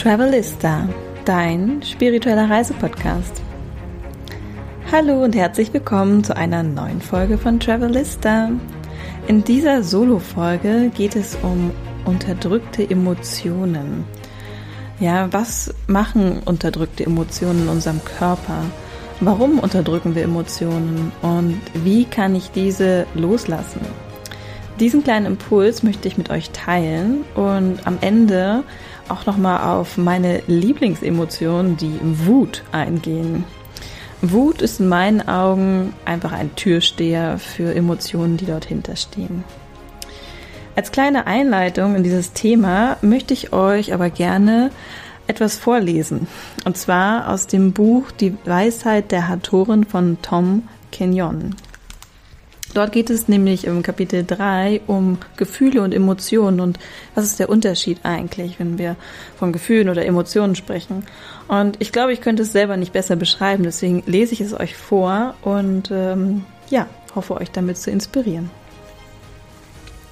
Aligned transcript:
Travelista, 0.00 0.88
dein 1.26 1.82
spiritueller 1.82 2.48
Reisepodcast. 2.48 3.42
Hallo 4.90 5.22
und 5.22 5.36
herzlich 5.36 5.74
willkommen 5.74 6.24
zu 6.24 6.34
einer 6.34 6.62
neuen 6.62 7.02
Folge 7.02 7.36
von 7.36 7.60
Travelista. 7.60 8.48
In 9.28 9.44
dieser 9.44 9.82
Solo-Folge 9.82 10.90
geht 10.94 11.16
es 11.16 11.36
um 11.42 11.70
unterdrückte 12.06 12.88
Emotionen. 12.88 14.06
Ja, 15.00 15.30
was 15.34 15.74
machen 15.86 16.40
unterdrückte 16.46 17.04
Emotionen 17.04 17.64
in 17.64 17.68
unserem 17.68 18.02
Körper? 18.02 18.64
Warum 19.20 19.58
unterdrücken 19.58 20.14
wir 20.14 20.22
Emotionen 20.22 21.12
und 21.20 21.60
wie 21.74 22.06
kann 22.06 22.34
ich 22.34 22.50
diese 22.52 23.06
loslassen? 23.12 23.82
Diesen 24.80 25.04
kleinen 25.04 25.26
Impuls 25.26 25.82
möchte 25.82 26.08
ich 26.08 26.16
mit 26.16 26.30
euch 26.30 26.52
teilen 26.52 27.26
und 27.34 27.86
am 27.86 27.98
Ende 28.00 28.64
auch 29.10 29.26
nochmal 29.26 29.60
auf 29.70 29.96
meine 29.96 30.42
Lieblingsemotion, 30.46 31.76
die 31.76 31.98
Wut, 32.02 32.62
eingehen. 32.72 33.44
Wut 34.22 34.60
ist 34.60 34.80
in 34.80 34.88
meinen 34.88 35.26
Augen 35.26 35.94
einfach 36.04 36.32
ein 36.32 36.54
Türsteher 36.54 37.38
für 37.38 37.74
Emotionen, 37.74 38.36
die 38.36 38.46
dort 38.46 38.66
hinterstehen. 38.66 39.44
Als 40.76 40.92
kleine 40.92 41.26
Einleitung 41.26 41.94
in 41.94 42.02
dieses 42.02 42.32
Thema 42.32 42.96
möchte 43.02 43.34
ich 43.34 43.52
euch 43.52 43.92
aber 43.92 44.10
gerne 44.10 44.70
etwas 45.26 45.56
vorlesen. 45.56 46.26
Und 46.64 46.76
zwar 46.76 47.28
aus 47.28 47.46
dem 47.46 47.72
Buch 47.72 48.10
Die 48.10 48.36
Weisheit 48.44 49.12
der 49.12 49.28
Hatorin 49.28 49.84
von 49.84 50.18
Tom 50.22 50.68
Kenyon. 50.92 51.54
Dort 52.72 52.92
geht 52.92 53.10
es 53.10 53.26
nämlich 53.26 53.64
im 53.64 53.82
Kapitel 53.82 54.24
3 54.24 54.82
um 54.86 55.18
Gefühle 55.36 55.82
und 55.82 55.92
Emotionen 55.92 56.60
und 56.60 56.78
was 57.16 57.24
ist 57.24 57.40
der 57.40 57.48
Unterschied 57.48 57.98
eigentlich, 58.04 58.60
wenn 58.60 58.78
wir 58.78 58.94
von 59.36 59.52
Gefühlen 59.52 59.88
oder 59.88 60.06
Emotionen 60.06 60.54
sprechen. 60.54 61.04
Und 61.48 61.80
ich 61.80 61.90
glaube, 61.90 62.12
ich 62.12 62.20
könnte 62.20 62.44
es 62.44 62.52
selber 62.52 62.76
nicht 62.76 62.92
besser 62.92 63.16
beschreiben, 63.16 63.64
deswegen 63.64 64.04
lese 64.06 64.34
ich 64.34 64.40
es 64.40 64.58
euch 64.58 64.76
vor 64.76 65.34
und 65.42 65.90
ähm, 65.90 66.44
ja, 66.68 66.86
hoffe 67.16 67.34
euch 67.34 67.50
damit 67.50 67.76
zu 67.78 67.90
inspirieren. 67.90 68.50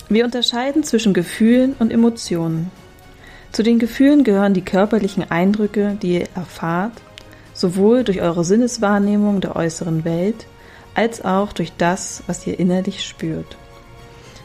Wir 0.09 0.25
unterscheiden 0.25 0.83
zwischen 0.83 1.15
Gefühlen 1.15 1.77
und 1.79 1.93
Emotionen. 1.93 2.73
Zu 3.53 3.63
den 3.63 3.79
Gefühlen 3.79 4.25
gehören 4.25 4.55
die 4.55 4.65
körperlichen 4.65 5.31
Eindrücke, 5.31 5.97
die 6.03 6.15
ihr 6.15 6.29
erfahrt, 6.35 6.93
sowohl 7.55 8.03
durch 8.03 8.21
eure 8.21 8.45
Sinneswahrnehmung 8.45 9.41
der 9.41 9.55
äußeren 9.55 10.05
Welt, 10.05 10.47
als 10.99 11.25
auch 11.25 11.53
durch 11.53 11.73
das, 11.79 12.25
was 12.27 12.45
ihr 12.45 12.59
innerlich 12.59 13.07
spürt. 13.07 13.57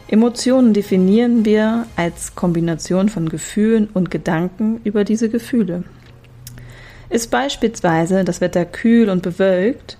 Emotionen 0.06 0.72
definieren 0.72 1.44
wir 1.44 1.86
als 1.96 2.36
Kombination 2.36 3.08
von 3.08 3.28
Gefühlen 3.28 3.88
und 3.92 4.12
Gedanken 4.12 4.80
über 4.84 5.02
diese 5.02 5.28
Gefühle. 5.28 5.82
Ist 7.10 7.32
beispielsweise 7.32 8.22
das 8.22 8.40
Wetter 8.40 8.64
kühl 8.64 9.10
und 9.10 9.24
bewölkt, 9.24 9.98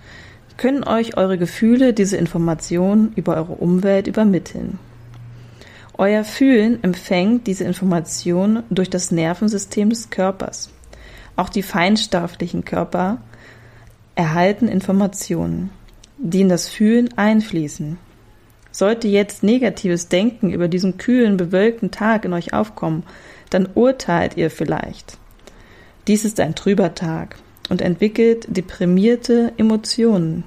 können 0.56 0.84
euch 0.84 1.16
eure 1.16 1.38
Gefühle 1.38 1.92
diese 1.92 2.18
Informationen 2.18 3.12
über 3.16 3.36
eure 3.36 3.54
Umwelt 3.54 4.06
übermitteln. 4.06 4.78
Euer 5.98 6.22
Fühlen 6.22 6.84
empfängt 6.84 7.48
diese 7.48 7.64
Information 7.64 8.62
durch 8.70 8.90
das 8.90 9.10
Nervensystem 9.10 9.90
des 9.90 10.10
Körpers. 10.10 10.70
Auch 11.34 11.48
die 11.48 11.62
feinstofflichen 11.62 12.64
Körper 12.64 13.18
erhalten 14.14 14.68
Informationen 14.68 15.70
die 16.18 16.42
in 16.42 16.48
das 16.48 16.68
Fühlen 16.68 17.16
einfließen. 17.16 17.98
Sollte 18.70 19.08
jetzt 19.08 19.42
negatives 19.42 20.08
Denken 20.08 20.50
über 20.50 20.68
diesen 20.68 20.96
kühlen, 20.96 21.36
bewölkten 21.36 21.90
Tag 21.90 22.24
in 22.24 22.32
euch 22.32 22.52
aufkommen, 22.52 23.04
dann 23.50 23.68
urteilt 23.74 24.36
ihr 24.36 24.50
vielleicht. 24.50 25.18
Dies 26.08 26.24
ist 26.24 26.40
ein 26.40 26.54
trüber 26.54 26.94
Tag 26.94 27.36
und 27.70 27.80
entwickelt 27.80 28.46
deprimierte 28.48 29.52
Emotionen. 29.56 30.44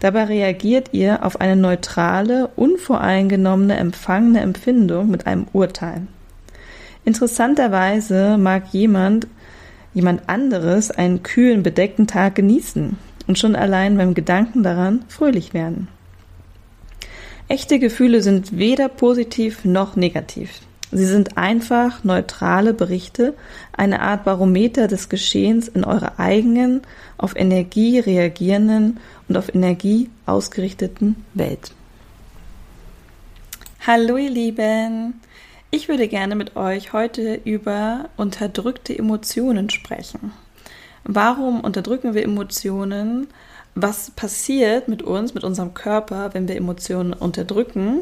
Dabei 0.00 0.24
reagiert 0.24 0.90
ihr 0.92 1.24
auf 1.24 1.40
eine 1.40 1.56
neutrale, 1.56 2.48
unvoreingenommene, 2.56 3.76
empfangene 3.76 4.40
Empfindung 4.40 5.10
mit 5.10 5.26
einem 5.26 5.46
Urteil. 5.52 6.06
Interessanterweise 7.04 8.36
mag 8.36 8.64
jemand, 8.72 9.26
jemand 9.94 10.28
anderes 10.28 10.90
einen 10.90 11.22
kühlen, 11.22 11.62
bedeckten 11.62 12.06
Tag 12.06 12.34
genießen 12.34 12.98
und 13.26 13.38
schon 13.38 13.56
allein 13.56 13.96
beim 13.96 14.14
Gedanken 14.14 14.62
daran 14.62 15.04
fröhlich 15.08 15.54
werden. 15.54 15.88
Echte 17.48 17.78
Gefühle 17.78 18.22
sind 18.22 18.56
weder 18.58 18.88
positiv 18.88 19.64
noch 19.64 19.96
negativ. 19.96 20.60
Sie 20.94 21.06
sind 21.06 21.38
einfach 21.38 22.04
neutrale 22.04 22.74
Berichte, 22.74 23.34
eine 23.72 24.02
Art 24.02 24.24
Barometer 24.24 24.88
des 24.88 25.08
Geschehens 25.08 25.68
in 25.68 25.84
eurer 25.84 26.18
eigenen, 26.18 26.82
auf 27.16 27.34
Energie 27.34 27.98
reagierenden 27.98 29.00
und 29.28 29.36
auf 29.38 29.54
Energie 29.54 30.10
ausgerichteten 30.26 31.16
Welt. 31.32 31.72
Hallo 33.86 34.16
ihr 34.18 34.30
Lieben! 34.30 35.14
Ich 35.70 35.88
würde 35.88 36.08
gerne 36.08 36.36
mit 36.36 36.56
euch 36.56 36.92
heute 36.92 37.40
über 37.44 38.10
unterdrückte 38.18 38.96
Emotionen 38.96 39.70
sprechen. 39.70 40.32
Warum 41.04 41.60
unterdrücken 41.60 42.14
wir 42.14 42.22
Emotionen? 42.22 43.28
Was 43.74 44.10
passiert 44.10 44.88
mit 44.88 45.02
uns, 45.02 45.34
mit 45.34 45.44
unserem 45.44 45.74
Körper, 45.74 46.34
wenn 46.34 46.48
wir 46.48 46.56
Emotionen 46.56 47.12
unterdrücken? 47.12 48.00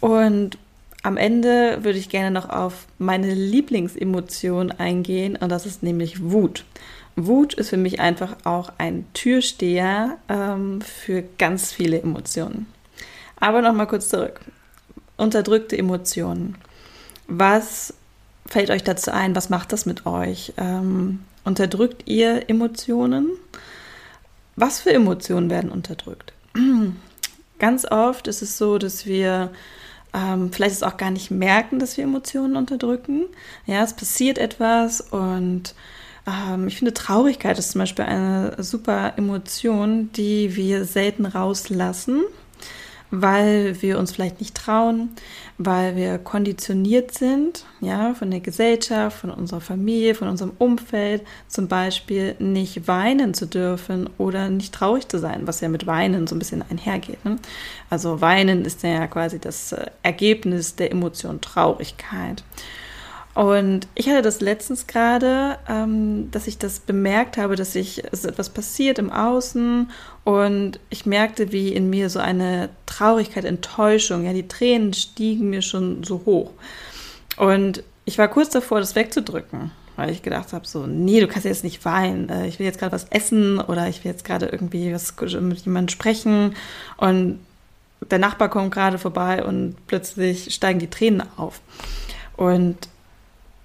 Und 0.00 0.58
am 1.02 1.16
Ende 1.16 1.78
würde 1.82 1.98
ich 1.98 2.08
gerne 2.08 2.30
noch 2.30 2.48
auf 2.48 2.86
meine 2.98 3.32
Lieblingsemotion 3.32 4.70
eingehen 4.72 5.36
und 5.36 5.50
das 5.50 5.66
ist 5.66 5.82
nämlich 5.82 6.22
Wut. 6.22 6.64
Wut 7.16 7.54
ist 7.54 7.70
für 7.70 7.76
mich 7.76 8.00
einfach 8.00 8.36
auch 8.44 8.72
ein 8.78 9.04
Türsteher 9.12 10.18
ähm, 10.28 10.80
für 10.80 11.24
ganz 11.38 11.72
viele 11.72 12.00
Emotionen. 12.00 12.66
Aber 13.38 13.62
nochmal 13.62 13.88
kurz 13.88 14.08
zurück. 14.08 14.40
Unterdrückte 15.16 15.76
Emotionen. 15.76 16.56
Was 17.26 17.94
fällt 18.46 18.70
euch 18.70 18.84
dazu 18.84 19.12
ein? 19.12 19.34
Was 19.34 19.50
macht 19.50 19.72
das 19.72 19.86
mit 19.86 20.06
euch? 20.06 20.52
Ähm, 20.56 21.20
Unterdrückt 21.44 22.08
ihr 22.08 22.48
Emotionen? 22.48 23.30
Was 24.56 24.80
für 24.80 24.92
Emotionen 24.92 25.50
werden 25.50 25.70
unterdrückt? 25.70 26.32
Ganz 27.58 27.84
oft 27.84 28.28
ist 28.28 28.42
es 28.42 28.58
so, 28.58 28.78
dass 28.78 29.06
wir 29.06 29.50
ähm, 30.12 30.52
vielleicht 30.52 30.74
es 30.74 30.82
auch 30.82 30.96
gar 30.96 31.10
nicht 31.10 31.30
merken, 31.30 31.78
dass 31.78 31.96
wir 31.96 32.04
Emotionen 32.04 32.56
unterdrücken. 32.56 33.24
Ja, 33.66 33.82
es 33.82 33.94
passiert 33.94 34.38
etwas 34.38 35.00
und 35.00 35.74
ähm, 36.26 36.68
ich 36.68 36.76
finde 36.76 36.92
Traurigkeit 36.92 37.58
ist 37.58 37.72
zum 37.72 37.80
Beispiel 37.80 38.04
eine 38.04 38.54
super 38.58 39.14
Emotion, 39.16 40.10
die 40.12 40.54
wir 40.54 40.84
selten 40.84 41.24
rauslassen 41.24 42.22
weil 43.12 43.80
wir 43.82 43.98
uns 43.98 44.10
vielleicht 44.10 44.40
nicht 44.40 44.56
trauen, 44.56 45.10
weil 45.58 45.96
wir 45.96 46.16
konditioniert 46.16 47.12
sind, 47.12 47.66
ja, 47.82 48.14
von 48.14 48.30
der 48.30 48.40
Gesellschaft, 48.40 49.18
von 49.18 49.30
unserer 49.30 49.60
Familie, 49.60 50.14
von 50.14 50.28
unserem 50.28 50.52
Umfeld, 50.58 51.22
zum 51.46 51.68
Beispiel 51.68 52.34
nicht 52.38 52.88
weinen 52.88 53.34
zu 53.34 53.46
dürfen 53.46 54.08
oder 54.16 54.48
nicht 54.48 54.72
traurig 54.72 55.08
zu 55.08 55.18
sein, 55.18 55.46
was 55.46 55.60
ja 55.60 55.68
mit 55.68 55.86
Weinen 55.86 56.26
so 56.26 56.34
ein 56.34 56.38
bisschen 56.38 56.64
einhergeht. 56.70 57.22
Ne? 57.26 57.36
Also 57.90 58.22
Weinen 58.22 58.64
ist 58.64 58.82
ja 58.82 59.06
quasi 59.06 59.38
das 59.38 59.72
äh, 59.72 59.90
Ergebnis 60.02 60.76
der 60.76 60.90
Emotion 60.90 61.42
Traurigkeit. 61.42 62.42
Und 63.34 63.88
ich 63.94 64.08
hatte 64.08 64.20
das 64.20 64.40
letztens 64.40 64.86
gerade, 64.86 65.58
ähm, 65.66 66.30
dass 66.30 66.46
ich 66.46 66.58
das 66.58 66.80
bemerkt 66.80 67.38
habe, 67.38 67.56
dass 67.56 67.74
ich 67.74 68.02
es 68.12 68.26
etwas 68.26 68.50
passiert 68.50 68.98
im 68.98 69.10
Außen 69.10 69.90
und 70.24 70.80
ich 70.90 71.06
merkte, 71.06 71.50
wie 71.50 71.72
in 71.72 71.88
mir 71.88 72.10
so 72.10 72.18
eine 72.18 72.68
Traurigkeit, 72.84 73.46
Enttäuschung, 73.46 74.24
ja, 74.26 74.34
die 74.34 74.48
Tränen 74.48 74.92
stiegen 74.92 75.48
mir 75.48 75.62
schon 75.62 76.04
so 76.04 76.22
hoch. 76.26 76.50
Und 77.38 77.82
ich 78.04 78.18
war 78.18 78.28
kurz 78.28 78.50
davor, 78.50 78.80
das 78.80 78.94
wegzudrücken, 78.96 79.70
weil 79.96 80.10
ich 80.10 80.20
gedacht 80.20 80.52
habe, 80.52 80.66
so, 80.66 80.86
nee, 80.86 81.20
du 81.20 81.26
kannst 81.26 81.46
jetzt 81.46 81.64
nicht 81.64 81.86
weinen. 81.86 82.28
Äh, 82.28 82.48
ich 82.48 82.58
will 82.58 82.66
jetzt 82.66 82.78
gerade 82.78 82.92
was 82.92 83.06
essen 83.08 83.60
oder 83.60 83.88
ich 83.88 84.04
will 84.04 84.10
jetzt 84.10 84.26
gerade 84.26 84.46
irgendwie 84.46 84.92
was 84.92 85.14
mit 85.40 85.60
jemandem 85.60 85.88
sprechen 85.88 86.54
und 86.98 87.38
der 88.10 88.18
Nachbar 88.18 88.50
kommt 88.50 88.74
gerade 88.74 88.98
vorbei 88.98 89.44
und 89.44 89.76
plötzlich 89.86 90.52
steigen 90.52 90.80
die 90.80 90.90
Tränen 90.90 91.22
auf. 91.36 91.60
Und 92.36 92.76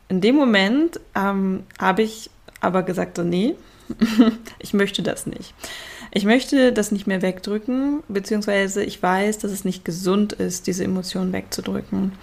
in 0.09 0.21
dem 0.21 0.35
Moment 0.35 0.99
ähm, 1.15 1.63
habe 1.79 2.03
ich 2.03 2.29
aber 2.61 2.83
gesagt, 2.83 3.17
so, 3.17 3.23
nee, 3.23 3.55
ich 4.59 4.73
möchte 4.73 5.03
das 5.03 5.25
nicht. 5.25 5.53
Ich 6.11 6.25
möchte 6.25 6.71
das 6.71 6.91
nicht 6.91 7.07
mehr 7.07 7.21
wegdrücken, 7.21 8.01
beziehungsweise 8.07 8.83
ich 8.83 9.01
weiß, 9.01 9.39
dass 9.39 9.51
es 9.51 9.65
nicht 9.65 9.83
gesund 9.85 10.33
ist, 10.33 10.67
diese 10.67 10.83
Emotionen 10.83 11.33
wegzudrücken. 11.33 12.13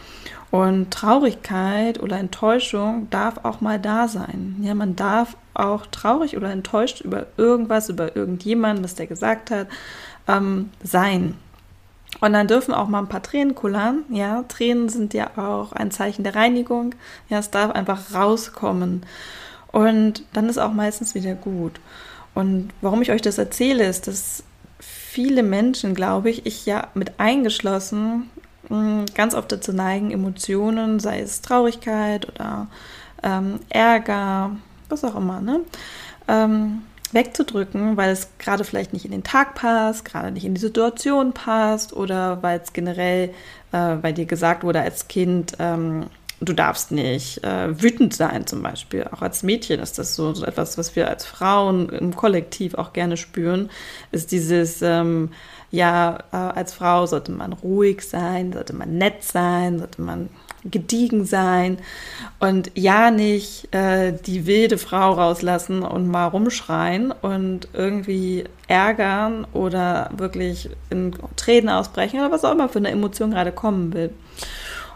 Und 0.50 0.90
Traurigkeit 0.92 2.00
oder 2.00 2.18
Enttäuschung 2.18 3.08
darf 3.10 3.44
auch 3.44 3.60
mal 3.60 3.78
da 3.80 4.08
sein. 4.08 4.56
Ja, 4.62 4.74
man 4.74 4.96
darf 4.96 5.36
auch 5.52 5.86
traurig 5.86 6.36
oder 6.36 6.50
enttäuscht 6.50 7.00
über 7.00 7.26
irgendwas, 7.36 7.88
über 7.88 8.16
irgendjemanden, 8.16 8.84
was 8.84 8.94
der 8.94 9.06
gesagt 9.06 9.50
hat, 9.50 9.68
ähm, 10.28 10.70
sein. 10.82 11.34
Und 12.24 12.32
dann 12.32 12.48
dürfen 12.48 12.72
auch 12.72 12.88
mal 12.88 13.00
ein 13.00 13.08
paar 13.08 13.22
Tränen 13.22 13.54
kullern. 13.54 14.04
Ja, 14.08 14.44
Tränen 14.44 14.88
sind 14.88 15.12
ja 15.12 15.32
auch 15.36 15.72
ein 15.72 15.90
Zeichen 15.90 16.24
der 16.24 16.34
Reinigung. 16.34 16.94
Ja, 17.28 17.38
es 17.38 17.50
darf 17.50 17.72
einfach 17.72 18.14
rauskommen. 18.14 19.04
Und 19.72 20.24
dann 20.32 20.48
ist 20.48 20.56
auch 20.56 20.72
meistens 20.72 21.14
wieder 21.14 21.34
gut. 21.34 21.82
Und 22.32 22.70
warum 22.80 23.02
ich 23.02 23.10
euch 23.10 23.20
das 23.20 23.36
erzähle, 23.36 23.86
ist, 23.86 24.06
dass 24.06 24.42
viele 24.78 25.42
Menschen, 25.42 25.94
glaube 25.94 26.30
ich, 26.30 26.46
ich 26.46 26.64
ja 26.64 26.88
mit 26.94 27.20
eingeschlossen, 27.20 28.30
hm, 28.68 29.04
ganz 29.14 29.34
oft 29.34 29.52
dazu 29.52 29.74
neigen, 29.74 30.10
Emotionen, 30.10 31.00
sei 31.00 31.20
es 31.20 31.42
Traurigkeit 31.42 32.26
oder 32.26 32.68
ähm, 33.22 33.60
Ärger, 33.68 34.52
was 34.88 35.04
auch 35.04 35.16
immer, 35.16 35.42
ne? 35.42 35.60
Ähm, 36.26 36.84
wegzudrücken, 37.14 37.96
weil 37.96 38.10
es 38.10 38.28
gerade 38.38 38.64
vielleicht 38.64 38.92
nicht 38.92 39.04
in 39.04 39.10
den 39.12 39.24
Tag 39.24 39.54
passt, 39.54 40.04
gerade 40.04 40.30
nicht 40.30 40.44
in 40.44 40.54
die 40.54 40.60
Situation 40.60 41.32
passt 41.32 41.92
oder 41.92 42.42
weil 42.42 42.60
es 42.60 42.72
generell, 42.72 43.30
äh, 43.72 43.96
weil 44.00 44.12
dir 44.12 44.26
gesagt 44.26 44.64
wurde 44.64 44.80
als 44.80 45.08
Kind, 45.08 45.54
ähm, 45.58 46.06
du 46.40 46.52
darfst 46.52 46.90
nicht 46.90 47.42
äh, 47.44 47.80
wütend 47.80 48.14
sein 48.14 48.46
zum 48.46 48.62
Beispiel. 48.62 49.06
Auch 49.10 49.22
als 49.22 49.42
Mädchen 49.42 49.80
ist 49.80 49.98
das 49.98 50.14
so, 50.14 50.34
so, 50.34 50.44
etwas, 50.44 50.76
was 50.76 50.96
wir 50.96 51.08
als 51.08 51.24
Frauen 51.24 51.88
im 51.88 52.14
Kollektiv 52.14 52.74
auch 52.74 52.92
gerne 52.92 53.16
spüren, 53.16 53.70
ist 54.10 54.32
dieses, 54.32 54.82
ähm, 54.82 55.30
ja, 55.70 56.18
äh, 56.32 56.36
als 56.36 56.74
Frau 56.74 57.06
sollte 57.06 57.32
man 57.32 57.52
ruhig 57.52 58.02
sein, 58.02 58.52
sollte 58.52 58.74
man 58.74 58.98
nett 58.98 59.22
sein, 59.22 59.78
sollte 59.78 60.02
man 60.02 60.28
gediegen 60.64 61.24
sein 61.24 61.78
und 62.40 62.70
ja 62.74 63.10
nicht 63.10 63.74
äh, 63.74 64.12
die 64.12 64.46
wilde 64.46 64.78
Frau 64.78 65.12
rauslassen 65.12 65.82
und 65.82 66.08
mal 66.08 66.26
rumschreien 66.26 67.12
und 67.12 67.68
irgendwie 67.72 68.44
ärgern 68.66 69.46
oder 69.52 70.10
wirklich 70.16 70.70
in 70.90 71.14
Tränen 71.36 71.68
ausbrechen 71.68 72.20
oder 72.20 72.32
was 72.32 72.44
auch 72.44 72.52
immer 72.52 72.68
für 72.68 72.78
eine 72.78 72.90
Emotion 72.90 73.30
gerade 73.30 73.52
kommen 73.52 73.92
will. 73.92 74.10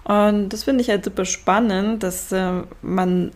Und 0.04 0.50
das 0.50 0.64
finde 0.64 0.82
ich 0.82 0.88
halt 0.88 1.04
super 1.04 1.26
spannend, 1.26 2.02
dass 2.02 2.32
äh, 2.32 2.62
man 2.80 3.32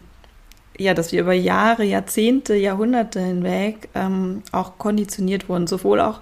ja, 0.79 0.95
dass 0.95 1.13
wir 1.13 1.21
über 1.21 1.35
Jahre, 1.35 1.85
Jahrzehnte, 1.85 2.55
Jahrhunderte 2.55 3.21
hinweg 3.21 3.89
ähm, 3.95 4.43
auch 4.53 4.79
konditioniert 4.79 5.49
wurden, 5.49 5.67
sowohl 5.67 6.01
auch 6.01 6.21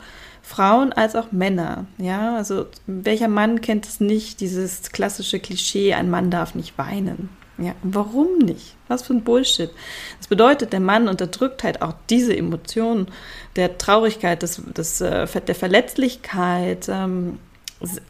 Frauen 0.51 0.93
als 0.93 1.15
auch 1.15 1.31
Männer. 1.31 1.87
Ja, 1.97 2.35
also 2.35 2.67
welcher 2.89 3.29
Mann 3.29 3.61
kennt 3.61 3.87
es 3.87 4.01
nicht, 4.01 4.41
dieses 4.41 4.91
klassische 4.91 5.39
Klischee, 5.39 5.95
ein 5.95 6.11
Mann 6.11 6.33
darf 6.33 6.57
nicht 6.57 6.77
weinen. 6.77 7.29
Ja, 7.57 7.75
warum 7.85 8.39
nicht? 8.39 8.75
Was 8.89 9.03
für 9.03 9.13
ein 9.13 9.23
Bullshit. 9.23 9.71
Das 10.19 10.27
bedeutet, 10.27 10.73
der 10.73 10.81
Mann 10.81 11.07
unterdrückt 11.07 11.63
halt 11.63 11.83
auch 11.83 11.95
diese 12.09 12.37
Emotionen 12.37 13.07
der 13.55 13.79
Traurigkeit, 13.79 14.43
des, 14.43 14.61
des, 14.77 15.01
äh, 15.01 15.29
der 15.41 15.55
Verletzlichkeit, 15.55 16.89
ähm, 16.89 17.39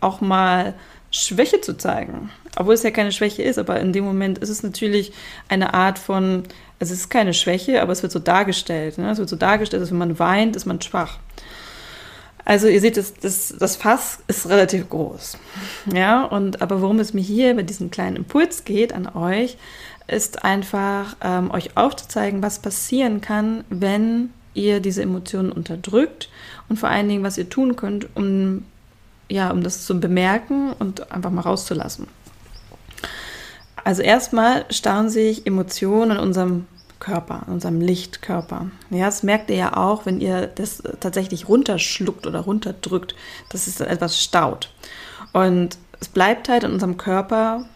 auch 0.00 0.22
mal 0.22 0.74
Schwäche 1.10 1.60
zu 1.60 1.76
zeigen. 1.76 2.30
Obwohl 2.56 2.74
es 2.74 2.84
ja 2.84 2.90
keine 2.90 3.12
Schwäche 3.12 3.42
ist, 3.42 3.58
aber 3.58 3.80
in 3.80 3.92
dem 3.92 4.04
Moment 4.04 4.38
ist 4.38 4.48
es 4.48 4.62
natürlich 4.62 5.12
eine 5.48 5.74
Art 5.74 5.98
von, 5.98 6.44
es 6.78 6.90
ist 6.90 7.10
keine 7.10 7.34
Schwäche, 7.34 7.82
aber 7.82 7.92
es 7.92 8.02
wird 8.02 8.12
so 8.12 8.18
dargestellt. 8.18 8.96
Ne? 8.96 9.10
Es 9.10 9.18
wird 9.18 9.28
so 9.28 9.36
dargestellt, 9.36 9.82
dass 9.82 9.90
wenn 9.90 9.98
man 9.98 10.18
weint, 10.18 10.56
ist 10.56 10.64
man 10.64 10.80
schwach. 10.80 11.18
Also 12.44 12.68
ihr 12.68 12.80
seht, 12.80 12.96
das, 12.96 13.14
das, 13.14 13.54
das 13.58 13.76
Fass 13.76 14.20
ist 14.26 14.48
relativ 14.48 14.88
groß. 14.88 15.36
Ja, 15.92 16.24
und 16.24 16.62
aber 16.62 16.80
worum 16.80 16.98
es 16.98 17.14
mir 17.14 17.20
hier 17.20 17.54
bei 17.54 17.62
diesem 17.62 17.90
kleinen 17.90 18.16
Impuls 18.16 18.64
geht 18.64 18.92
an 18.92 19.06
euch, 19.08 19.56
ist 20.06 20.44
einfach 20.44 21.16
ähm, 21.22 21.50
euch 21.50 21.76
aufzuzeigen, 21.76 22.42
was 22.42 22.58
passieren 22.58 23.20
kann, 23.20 23.64
wenn 23.68 24.30
ihr 24.54 24.80
diese 24.80 25.02
Emotionen 25.02 25.52
unterdrückt 25.52 26.28
und 26.68 26.78
vor 26.78 26.88
allen 26.88 27.08
Dingen, 27.08 27.22
was 27.22 27.38
ihr 27.38 27.48
tun 27.48 27.76
könnt, 27.76 28.08
um, 28.16 28.64
ja, 29.28 29.50
um 29.50 29.62
das 29.62 29.86
zu 29.86 30.00
bemerken 30.00 30.72
und 30.78 31.12
einfach 31.12 31.30
mal 31.30 31.42
rauszulassen. 31.42 32.08
Also 33.84 34.02
erstmal 34.02 34.64
stauen 34.70 35.08
sich 35.08 35.46
Emotionen 35.46 36.12
in 36.12 36.18
unserem 36.18 36.66
Körper, 37.00 37.42
unserem 37.48 37.80
Lichtkörper. 37.80 38.70
Ja, 38.90 39.06
das 39.06 39.22
merkt 39.22 39.50
ihr 39.50 39.56
ja 39.56 39.76
auch, 39.76 40.06
wenn 40.06 40.20
ihr 40.20 40.46
das 40.46 40.82
tatsächlich 41.00 41.48
runterschluckt 41.48 42.26
oder 42.26 42.40
runterdrückt, 42.40 43.14
dass 43.50 43.66
es 43.66 43.80
etwas 43.80 44.22
staut. 44.22 44.72
Und 45.32 45.78
es 45.98 46.08
bleibt 46.08 46.48
halt 46.48 46.64
in 46.64 46.72
unserem 46.72 46.96
Körper 46.96 47.66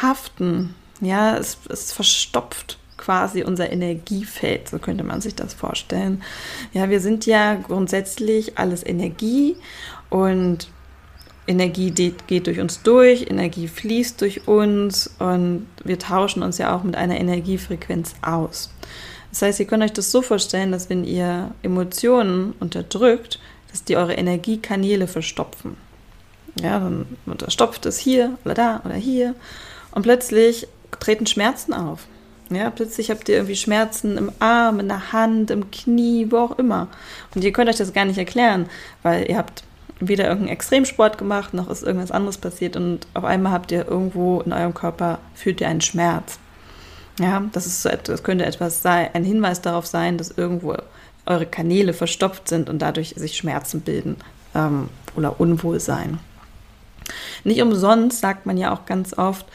haften. 0.00 0.74
Ja, 1.00 1.36
es, 1.36 1.58
es 1.68 1.92
verstopft 1.92 2.78
quasi 2.96 3.42
unser 3.42 3.70
Energiefeld, 3.70 4.68
so 4.68 4.78
könnte 4.78 5.04
man 5.04 5.20
sich 5.20 5.34
das 5.34 5.54
vorstellen. 5.54 6.22
Ja, 6.72 6.88
wir 6.88 7.00
sind 7.00 7.26
ja 7.26 7.54
grundsätzlich 7.54 8.58
alles 8.58 8.84
Energie 8.84 9.56
und 10.08 10.68
Energie 11.46 11.90
geht 11.90 12.46
durch 12.46 12.60
uns 12.60 12.82
durch, 12.82 13.30
Energie 13.30 13.68
fließt 13.68 14.20
durch 14.20 14.48
uns 14.48 15.10
und 15.18 15.66
wir 15.84 15.98
tauschen 15.98 16.42
uns 16.42 16.58
ja 16.58 16.74
auch 16.74 16.82
mit 16.82 16.96
einer 16.96 17.18
Energiefrequenz 17.18 18.14
aus. 18.22 18.70
Das 19.30 19.42
heißt, 19.42 19.60
ihr 19.60 19.66
könnt 19.66 19.82
euch 19.82 19.92
das 19.92 20.10
so 20.10 20.22
vorstellen, 20.22 20.72
dass 20.72 20.88
wenn 20.88 21.04
ihr 21.04 21.50
Emotionen 21.62 22.54
unterdrückt, 22.58 23.38
dass 23.70 23.84
die 23.84 23.96
eure 23.96 24.14
Energiekanäle 24.14 25.06
verstopfen. 25.06 25.76
Ja, 26.60 26.80
dann 26.80 27.06
verstopft 27.38 27.84
es 27.84 27.98
hier 27.98 28.38
oder 28.44 28.54
da 28.54 28.80
oder 28.84 28.94
hier 28.94 29.34
und 29.90 30.02
plötzlich 30.02 30.66
treten 31.00 31.26
Schmerzen 31.26 31.74
auf. 31.74 32.06
Ja, 32.48 32.70
plötzlich 32.70 33.10
habt 33.10 33.28
ihr 33.28 33.36
irgendwie 33.36 33.56
Schmerzen 33.56 34.16
im 34.16 34.32
Arm, 34.38 34.80
in 34.80 34.88
der 34.88 35.12
Hand, 35.12 35.50
im 35.50 35.70
Knie, 35.70 36.28
wo 36.30 36.38
auch 36.38 36.58
immer. 36.58 36.88
Und 37.34 37.42
ihr 37.42 37.52
könnt 37.52 37.68
euch 37.68 37.76
das 37.76 37.92
gar 37.92 38.04
nicht 38.04 38.18
erklären, 38.18 38.70
weil 39.02 39.28
ihr 39.28 39.36
habt 39.36 39.64
weder 40.00 40.24
irgendeinen 40.24 40.52
Extremsport 40.52 41.18
gemacht, 41.18 41.54
noch 41.54 41.70
ist 41.70 41.82
irgendwas 41.82 42.10
anderes 42.10 42.38
passiert 42.38 42.76
und 42.76 43.06
auf 43.14 43.24
einmal 43.24 43.52
habt 43.52 43.72
ihr 43.72 43.86
irgendwo 43.88 44.40
in 44.40 44.52
eurem 44.52 44.74
Körper, 44.74 45.18
fühlt 45.34 45.60
ihr 45.60 45.68
einen 45.68 45.80
Schmerz. 45.80 46.38
Ja, 47.18 47.42
das 47.52 47.66
ist 47.66 47.82
so, 47.82 47.88
das 48.02 48.22
könnte 48.22 48.44
etwas 48.44 48.82
sein, 48.82 49.08
ein 49.14 49.24
Hinweis 49.24 49.62
darauf 49.62 49.86
sein, 49.86 50.18
dass 50.18 50.30
irgendwo 50.30 50.76
eure 51.24 51.46
Kanäle 51.46 51.94
verstopft 51.94 52.48
sind 52.48 52.68
und 52.68 52.80
dadurch 52.80 53.14
sich 53.16 53.36
Schmerzen 53.36 53.80
bilden 53.80 54.16
ähm, 54.54 54.90
oder 55.16 55.40
Unwohlsein. 55.40 56.18
Nicht 57.44 57.62
umsonst 57.62 58.20
sagt 58.20 58.44
man 58.44 58.58
ja 58.58 58.72
auch 58.74 58.84
ganz 58.84 59.16
oft, 59.16 59.46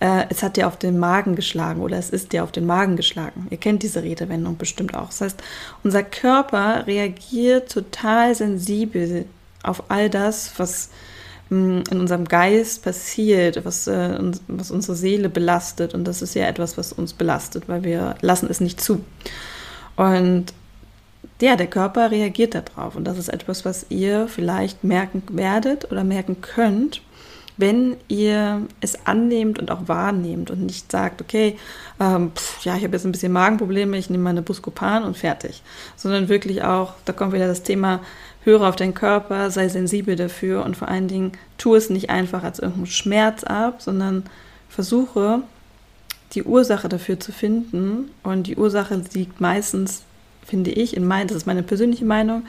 äh, 0.00 0.24
es 0.30 0.42
hat 0.42 0.56
dir 0.56 0.66
auf 0.66 0.78
den 0.78 0.98
Magen 0.98 1.36
geschlagen 1.36 1.82
oder 1.82 1.98
es 1.98 2.08
ist 2.08 2.32
dir 2.32 2.42
auf 2.42 2.52
den 2.52 2.64
Magen 2.64 2.96
geschlagen. 2.96 3.46
Ihr 3.50 3.58
kennt 3.58 3.82
diese 3.82 4.02
Redewendung 4.02 4.56
bestimmt 4.56 4.94
auch. 4.94 5.08
Das 5.08 5.20
heißt, 5.20 5.42
unser 5.84 6.02
Körper 6.02 6.86
reagiert 6.86 7.70
total 7.70 8.34
sensibel 8.34 9.26
auf 9.62 9.84
all 9.88 10.10
das, 10.10 10.52
was 10.58 10.90
mm, 11.50 11.80
in 11.90 12.00
unserem 12.00 12.26
Geist 12.26 12.82
passiert, 12.82 13.64
was, 13.64 13.86
äh, 13.86 14.18
was 14.48 14.70
unsere 14.70 14.96
Seele 14.96 15.28
belastet. 15.28 15.94
Und 15.94 16.04
das 16.04 16.22
ist 16.22 16.34
ja 16.34 16.46
etwas, 16.46 16.78
was 16.78 16.92
uns 16.92 17.12
belastet, 17.12 17.68
weil 17.68 17.84
wir 17.84 18.16
lassen 18.20 18.48
es 18.50 18.60
nicht 18.60 18.80
zu. 18.80 19.04
Und 19.96 20.52
ja, 21.40 21.56
der 21.56 21.66
Körper 21.66 22.10
reagiert 22.10 22.54
darauf. 22.54 22.96
Und 22.96 23.04
das 23.04 23.18
ist 23.18 23.28
etwas, 23.28 23.64
was 23.64 23.86
ihr 23.88 24.28
vielleicht 24.28 24.84
merken 24.84 25.22
werdet 25.32 25.90
oder 25.90 26.04
merken 26.04 26.40
könnt, 26.40 27.02
wenn 27.56 27.96
ihr 28.08 28.62
es 28.80 29.06
annehmt 29.06 29.58
und 29.58 29.70
auch 29.70 29.86
wahrnehmt 29.86 30.50
und 30.50 30.62
nicht 30.64 30.90
sagt, 30.90 31.20
okay, 31.20 31.58
ähm, 32.00 32.32
pff, 32.34 32.64
ja, 32.64 32.76
ich 32.76 32.84
habe 32.84 32.94
jetzt 32.94 33.04
ein 33.04 33.12
bisschen 33.12 33.32
Magenprobleme, 33.32 33.98
ich 33.98 34.08
nehme 34.08 34.24
meine 34.24 34.42
Buscopan 34.42 35.04
und 35.04 35.16
fertig. 35.16 35.62
Sondern 35.96 36.28
wirklich 36.28 36.62
auch, 36.62 36.94
da 37.04 37.12
kommt 37.12 37.32
wieder 37.32 37.48
das 37.48 37.62
Thema, 37.62 38.00
höre 38.42 38.68
auf 38.68 38.76
deinen 38.76 38.94
Körper, 38.94 39.50
sei 39.50 39.68
sensibel 39.68 40.16
dafür 40.16 40.64
und 40.64 40.76
vor 40.76 40.88
allen 40.88 41.08
Dingen 41.08 41.32
tu 41.58 41.74
es 41.74 41.90
nicht 41.90 42.10
einfach 42.10 42.42
als 42.42 42.58
irgendeinen 42.58 42.86
Schmerz 42.86 43.44
ab, 43.44 43.82
sondern 43.82 44.24
versuche 44.68 45.42
die 46.32 46.44
Ursache 46.44 46.88
dafür 46.88 47.18
zu 47.20 47.32
finden. 47.32 48.10
Und 48.22 48.46
die 48.46 48.56
Ursache 48.56 49.02
liegt 49.12 49.40
meistens, 49.40 50.02
finde 50.44 50.70
ich, 50.70 50.96
in 50.96 51.06
mein, 51.06 51.26
das 51.26 51.38
ist 51.38 51.46
meine 51.46 51.62
persönliche 51.62 52.04
Meinung, 52.04 52.44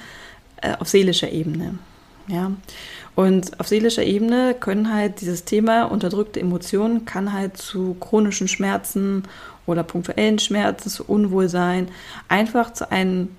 äh, 0.62 0.75
auf 0.79 0.88
seelischer 0.88 1.31
Ebene. 1.31 1.79
Ja. 2.27 2.51
Und 3.15 3.60
auf 3.60 3.67
seelischer 3.67 4.03
Ebene 4.03 4.55
können 4.57 4.93
halt 4.93 5.19
dieses 5.21 5.43
Thema 5.43 5.83
unterdrückte 5.83 6.39
Emotionen 6.39 7.05
kann 7.05 7.33
halt 7.33 7.57
zu 7.57 7.95
chronischen 8.00 8.48
Schmerzen 8.48 9.24
oder 9.65 9.83
punktuellen 9.83 10.39
Schmerzen, 10.39 10.89
zu 10.89 11.03
Unwohlsein, 11.05 11.89
einfach 12.29 12.71
zu 12.74 12.89
einem 12.89 13.29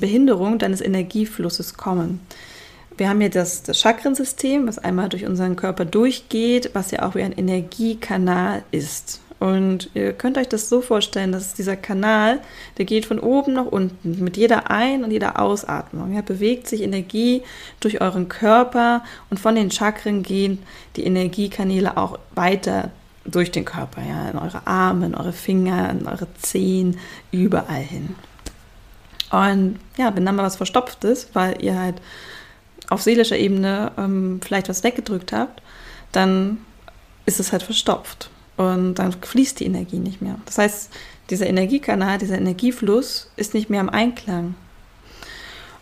Behinderung 0.00 0.58
deines 0.58 0.80
Energieflusses 0.80 1.76
kommen. 1.76 2.20
Wir 2.96 3.08
haben 3.10 3.20
hier 3.20 3.30
das, 3.30 3.62
das 3.62 3.80
Chakrensystem, 3.80 4.66
was 4.66 4.78
einmal 4.78 5.08
durch 5.08 5.26
unseren 5.26 5.56
Körper 5.56 5.84
durchgeht, 5.84 6.70
was 6.72 6.90
ja 6.90 7.02
auch 7.02 7.14
wie 7.14 7.22
ein 7.22 7.32
Energiekanal 7.32 8.62
ist. 8.70 9.20
Und 9.38 9.90
ihr 9.92 10.14
könnt 10.14 10.38
euch 10.38 10.48
das 10.48 10.70
so 10.70 10.80
vorstellen, 10.80 11.30
dass 11.30 11.52
dieser 11.52 11.76
Kanal, 11.76 12.40
der 12.78 12.86
geht 12.86 13.04
von 13.04 13.18
oben 13.18 13.52
nach 13.52 13.66
unten. 13.66 14.24
Mit 14.24 14.38
jeder 14.38 14.70
Ein- 14.70 15.04
und 15.04 15.10
jeder 15.10 15.38
Ausatmung 15.38 16.14
ja, 16.14 16.22
bewegt 16.22 16.68
sich 16.68 16.80
Energie 16.80 17.42
durch 17.80 18.00
euren 18.00 18.28
Körper 18.28 19.04
und 19.28 19.38
von 19.38 19.54
den 19.54 19.70
Chakren 19.70 20.22
gehen 20.22 20.60
die 20.96 21.04
Energiekanäle 21.04 21.98
auch 21.98 22.18
weiter 22.34 22.90
durch 23.26 23.50
den 23.50 23.64
Körper, 23.64 24.00
ja, 24.08 24.30
in 24.30 24.38
eure 24.38 24.66
Arme, 24.66 25.06
in 25.06 25.14
eure 25.14 25.32
Finger, 25.32 25.90
in 25.90 26.06
eure 26.06 26.28
Zehen, 26.40 26.98
überall 27.30 27.82
hin. 27.82 28.14
Und 29.30 29.78
ja, 29.96 30.14
wenn 30.14 30.24
dann 30.24 30.36
mal 30.36 30.44
was 30.44 30.56
verstopft 30.56 31.04
ist, 31.04 31.34
weil 31.34 31.62
ihr 31.62 31.78
halt 31.78 31.96
auf 32.88 33.02
seelischer 33.02 33.36
Ebene 33.36 33.92
ähm, 33.98 34.40
vielleicht 34.44 34.68
was 34.68 34.84
weggedrückt 34.84 35.32
habt, 35.32 35.62
dann 36.12 36.58
ist 37.26 37.40
es 37.40 37.52
halt 37.52 37.62
verstopft 37.62 38.30
und 38.56 38.94
dann 38.94 39.12
fließt 39.12 39.60
die 39.60 39.66
Energie 39.66 39.98
nicht 39.98 40.22
mehr. 40.22 40.36
Das 40.46 40.58
heißt, 40.58 40.90
dieser 41.30 41.46
Energiekanal, 41.46 42.18
dieser 42.18 42.38
Energiefluss 42.38 43.30
ist 43.36 43.54
nicht 43.54 43.68
mehr 43.68 43.80
im 43.80 43.90
Einklang. 43.90 44.54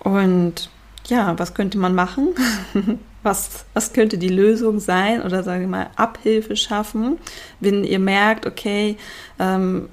Und 0.00 0.70
ja, 1.06 1.38
was 1.38 1.54
könnte 1.54 1.76
man 1.76 1.94
machen? 1.94 2.28
was, 3.22 3.66
was 3.74 3.92
könnte 3.92 4.16
die 4.18 4.28
Lösung 4.28 4.80
sein 4.80 5.22
oder 5.22 5.42
sage 5.42 5.64
ich 5.64 5.68
mal 5.68 5.90
Abhilfe 5.96 6.56
schaffen, 6.56 7.18
wenn 7.60 7.84
ihr 7.84 7.98
merkt, 7.98 8.46
okay, 8.46 8.96
ähm, 9.38 9.88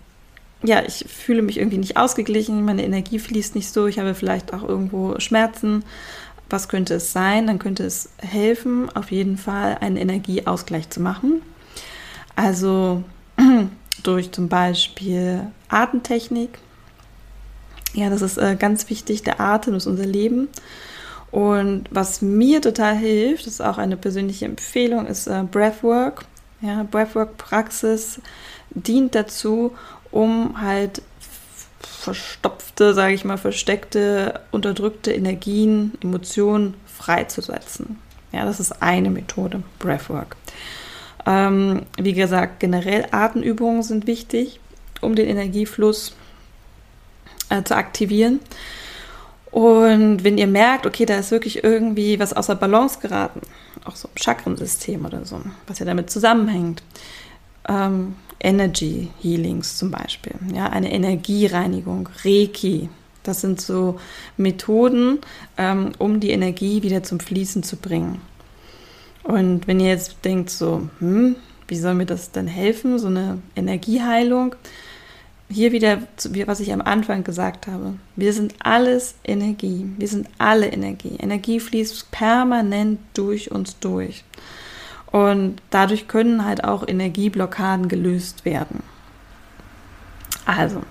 ja, 0.64 0.84
ich 0.86 1.06
fühle 1.08 1.42
mich 1.42 1.58
irgendwie 1.58 1.78
nicht 1.78 1.98
ausgeglichen, 1.98 2.64
meine 2.66 2.84
Energie 2.84 3.20
fließt 3.20 3.56
nicht 3.56 3.72
so, 3.72 3.88
ich 3.88 4.00
habe 4.00 4.14
vielleicht 4.14 4.54
auch 4.54 4.64
irgendwo 4.64 5.20
Schmerzen. 5.20 5.84
Was 6.50 6.68
könnte 6.68 6.96
es 6.96 7.14
sein? 7.14 7.48
Dann 7.48 7.60
könnte 7.60 7.86
es 7.86 8.10
helfen, 8.18 8.90
auf 8.94 9.12
jeden 9.12 9.38
Fall 9.38 9.78
einen 9.80 9.98
Energieausgleich 9.98 10.90
zu 10.90 11.00
machen. 11.00 11.42
Also 12.36 13.04
durch 14.04 14.32
zum 14.32 14.50
Beispiel 14.50 15.48
Atemtechnik. 15.70 16.60
Ja, 17.94 18.10
das 18.10 18.22
ist 18.22 18.38
äh, 18.38 18.56
ganz 18.58 18.90
wichtig. 18.90 19.24
Der 19.24 19.40
Atem 19.40 19.76
ist 19.76 19.88
unser 19.88 20.06
Leben. 20.06 20.50
Und 21.32 21.86
was 21.90 22.22
mir 22.22 22.62
total 22.62 22.96
hilft, 22.96 23.46
das 23.46 23.54
ist 23.54 23.62
auch 23.62 23.78
eine 23.78 23.96
persönliche 23.96 24.46
Empfehlung, 24.46 25.08
ist 25.08 25.28
äh, 25.28 25.44
Breathwork. 25.50 26.26
Ja, 26.62 26.84
Breathwork-Praxis 26.84 28.20
dient 28.70 29.16
dazu, 29.16 29.72
um 30.12 30.62
halt 30.62 31.02
verstopfte, 31.80 32.94
sage 32.94 33.14
ich 33.14 33.26
mal, 33.26 33.38
versteckte, 33.38 34.42
unterdrückte 34.52 35.12
Energien, 35.12 35.94
Emotionen 36.02 36.74
freizusetzen. 36.86 38.00
Ja, 38.32 38.46
das 38.46 38.60
ist 38.60 38.82
eine 38.82 39.10
Methode, 39.10 39.64
Breathwork. 39.80 40.36
Ähm, 41.26 41.84
wie 41.98 42.14
gesagt, 42.14 42.60
generell 42.60 43.08
Atemübungen 43.12 43.84
sind 43.84 44.08
wichtig, 44.08 44.60
um 45.02 45.16
den 45.16 45.28
Energiefluss 45.28 46.16
äh, 47.50 47.64
zu 47.64 47.76
aktivieren. 47.76 48.40
Und 49.52 50.24
wenn 50.24 50.38
ihr 50.38 50.48
merkt, 50.48 50.86
okay, 50.86 51.06
da 51.06 51.18
ist 51.18 51.32
wirklich 51.32 51.64
irgendwie 51.64 52.20
was 52.20 52.34
außer 52.34 52.56
Balance 52.56 53.00
geraten, 53.00 53.42
auch 53.84 53.96
so 53.96 54.08
ein 54.08 54.18
Chakrensystem 54.18 55.06
oder 55.06 55.26
so, 55.26 55.42
was 55.68 55.80
ja 55.80 55.86
damit 55.86 56.10
zusammenhängt, 56.10 56.82
ähm, 57.68 58.16
Energy 58.44 59.10
Healings 59.22 59.78
zum 59.78 59.92
Beispiel, 59.92 60.34
ja, 60.54 60.68
eine 60.68 60.92
Energiereinigung, 60.92 62.10
Reiki, 62.24 62.90
das 63.24 63.42
sind 63.42 63.62
so 63.62 64.00
Methoden, 64.38 65.20
ähm, 65.58 65.92
um 65.98 66.20
die 66.20 66.32
Energie 66.32 66.82
wieder 66.84 67.04
zum 67.04 67.20
Fließen 67.20 67.64
zu 67.64 67.78
bringen. 67.78 68.22
Und 69.24 69.68
wenn 69.68 69.80
ihr 69.80 69.90
jetzt 69.90 70.18
denkt 70.26 70.50
so, 70.50 70.90
hm, 71.00 71.36
wie 71.68 71.78
soll 71.78 71.94
mir 71.94 72.06
das 72.06 72.32
denn 72.32 72.48
helfen, 72.48 72.98
so 72.98 73.08
eine 73.08 73.40
Energieheilung? 73.56 74.56
Hier 75.50 75.72
wieder, 75.72 76.02
was 76.46 76.62
ich 76.62 76.74
am 76.74 76.82
Anfang 76.82 77.24
gesagt 77.24 77.68
habe. 77.68 77.96
Wir 78.16 78.34
sind 78.34 78.56
alles 78.60 79.16
Energie. 79.24 79.86
Wir 79.98 80.08
sind 80.08 80.28
alle 80.38 80.68
Energie. 80.68 81.18
Energie 81.20 81.60
fließt 81.60 82.10
permanent 82.12 83.00
durch 83.14 83.52
uns 83.52 83.78
durch. 83.80 84.24
Und 85.12 85.62
dadurch 85.70 86.08
können 86.08 86.46
halt 86.46 86.64
auch 86.64 86.88
Energieblockaden 86.88 87.88
gelöst 87.90 88.46
werden. 88.46 88.82
Also, 90.46 90.84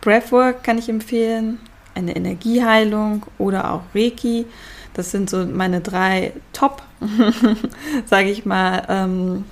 Breathwork 0.00 0.62
kann 0.62 0.78
ich 0.78 0.88
empfehlen, 0.88 1.58
eine 1.94 2.14
Energieheilung 2.14 3.26
oder 3.38 3.72
auch 3.72 3.82
Reiki. 3.94 4.46
Das 4.94 5.10
sind 5.10 5.30
so 5.30 5.44
meine 5.46 5.80
drei 5.80 6.32
Top, 6.52 6.82
sage 8.06 8.30
ich 8.30 8.44
mal, 8.44 8.84
ähm, 8.88 9.44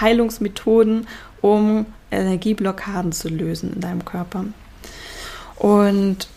Heilungsmethoden, 0.00 1.06
um 1.40 1.86
Energieblockaden 2.10 3.12
zu 3.12 3.28
lösen 3.28 3.72
in 3.74 3.80
deinem 3.80 4.04
Körper. 4.04 4.44
Und 5.56 6.28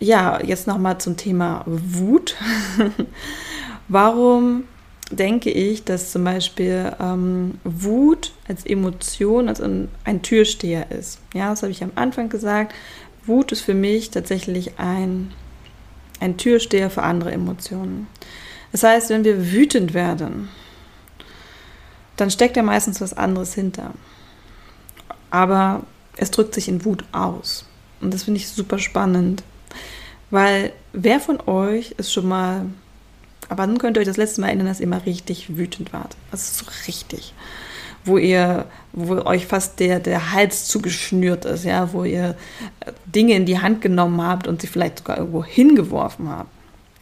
ja, 0.00 0.42
jetzt 0.42 0.66
nochmal 0.66 0.98
zum 0.98 1.16
Thema 1.16 1.62
Wut. 1.66 2.36
Warum 3.88 4.64
denke 5.10 5.50
ich, 5.50 5.84
dass 5.84 6.12
zum 6.12 6.24
Beispiel 6.24 6.94
ähm, 7.00 7.58
Wut 7.64 8.32
als 8.46 8.66
Emotion, 8.66 9.48
als 9.48 9.60
ein, 9.60 9.88
ein 10.04 10.22
Türsteher 10.22 10.90
ist? 10.90 11.18
Ja, 11.34 11.50
das 11.50 11.62
habe 11.62 11.72
ich 11.72 11.82
am 11.82 11.92
Anfang 11.94 12.28
gesagt. 12.28 12.74
Wut 13.24 13.52
ist 13.52 13.62
für 13.62 13.74
mich 13.74 14.10
tatsächlich 14.10 14.78
ein 14.78 15.32
ein 16.20 16.36
Türsteher 16.36 16.90
für 16.90 17.02
andere 17.02 17.32
Emotionen. 17.32 18.06
Das 18.72 18.82
heißt, 18.82 19.10
wenn 19.10 19.24
wir 19.24 19.52
wütend 19.52 19.94
werden, 19.94 20.48
dann 22.16 22.30
steckt 22.30 22.56
ja 22.56 22.62
meistens 22.62 23.00
was 23.00 23.14
anderes 23.14 23.54
hinter. 23.54 23.94
Aber 25.30 25.82
es 26.16 26.30
drückt 26.30 26.54
sich 26.54 26.68
in 26.68 26.84
Wut 26.84 27.04
aus. 27.12 27.64
Und 28.00 28.12
das 28.12 28.24
finde 28.24 28.38
ich 28.38 28.48
super 28.48 28.78
spannend. 28.78 29.42
Weil 30.30 30.72
wer 30.92 31.20
von 31.20 31.40
euch 31.46 31.92
ist 31.92 32.12
schon 32.12 32.28
mal, 32.28 32.66
aber 33.48 33.66
dann 33.66 33.78
könnt 33.78 33.96
ihr 33.96 34.00
euch 34.00 34.06
das 34.06 34.16
letzte 34.16 34.40
Mal 34.40 34.48
erinnern, 34.48 34.66
dass 34.66 34.80
ihr 34.80 34.86
mal 34.86 35.00
richtig 35.00 35.56
wütend 35.56 35.92
wart. 35.92 36.16
Das 36.30 36.42
ist 36.42 36.58
so 36.58 36.66
richtig 36.86 37.34
wo 38.08 38.18
ihr, 38.18 38.64
wo 38.92 39.22
euch 39.24 39.46
fast 39.46 39.78
der, 39.78 40.00
der 40.00 40.32
Hals 40.32 40.66
zugeschnürt 40.66 41.44
ist, 41.44 41.64
ja, 41.64 41.92
wo 41.92 42.04
ihr 42.04 42.34
äh, 42.80 42.92
Dinge 43.06 43.34
in 43.34 43.46
die 43.46 43.60
Hand 43.60 43.80
genommen 43.80 44.20
habt 44.22 44.48
und 44.48 44.60
sie 44.60 44.66
vielleicht 44.66 44.98
sogar 44.98 45.18
irgendwo 45.18 45.44
hingeworfen 45.44 46.28
habt. 46.28 46.50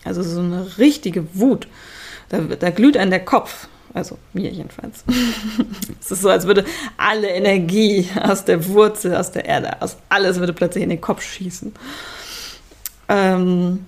Also 0.05 0.23
so 0.23 0.41
eine 0.41 0.79
richtige 0.79 1.27
Wut. 1.35 1.67
Da, 2.29 2.39
da 2.41 2.71
glüht 2.71 2.97
an 2.97 3.11
der 3.11 3.25
Kopf. 3.25 3.69
Also 3.95 4.19
mir 4.35 4.51
jedenfalls. 4.51 5.05
es 6.01 6.11
ist 6.11 6.21
so, 6.21 6.29
als 6.29 6.47
würde 6.47 6.67
alle 6.99 7.29
Energie 7.29 8.09
aus 8.21 8.45
der 8.45 8.69
Wurzel, 8.69 9.17
aus 9.17 9.33
der 9.33 9.47
Erde, 9.47 9.81
aus 9.81 9.97
alles 10.11 10.39
würde 10.39 10.53
plötzlich 10.53 10.85
in 10.85 10.91
den 10.91 11.01
Kopf 11.01 11.23
schießen. 11.23 11.73
Ähm, 13.09 13.87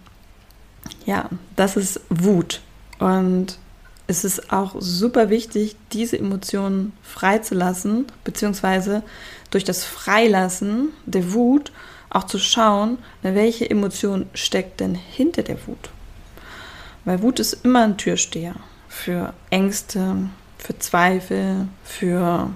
ja, 1.06 1.28
das 1.56 1.76
ist 1.76 2.00
Wut. 2.10 2.60
Und 2.98 3.58
es 4.06 4.24
ist 4.24 4.52
auch 4.52 4.76
super 4.78 5.28
wichtig, 5.28 5.76
diese 5.92 6.18
Emotionen 6.18 6.92
freizulassen, 7.02 8.06
beziehungsweise 8.24 9.02
durch 9.50 9.64
das 9.64 9.84
Freilassen 9.84 10.88
der 11.04 11.32
Wut 11.32 11.72
auch 12.10 12.24
zu 12.24 12.38
schauen, 12.38 12.98
welche 13.22 13.68
Emotion 13.68 14.26
steckt 14.34 14.80
denn 14.80 14.94
hinter 14.94 15.42
der 15.42 15.66
Wut. 15.66 15.90
Weil 17.04 17.22
Wut 17.22 17.38
ist 17.38 17.64
immer 17.64 17.84
ein 17.84 17.98
Türsteher 17.98 18.54
für 18.88 19.34
Ängste, 19.50 20.16
für 20.56 20.78
Zweifel, 20.78 21.68
für 21.84 22.50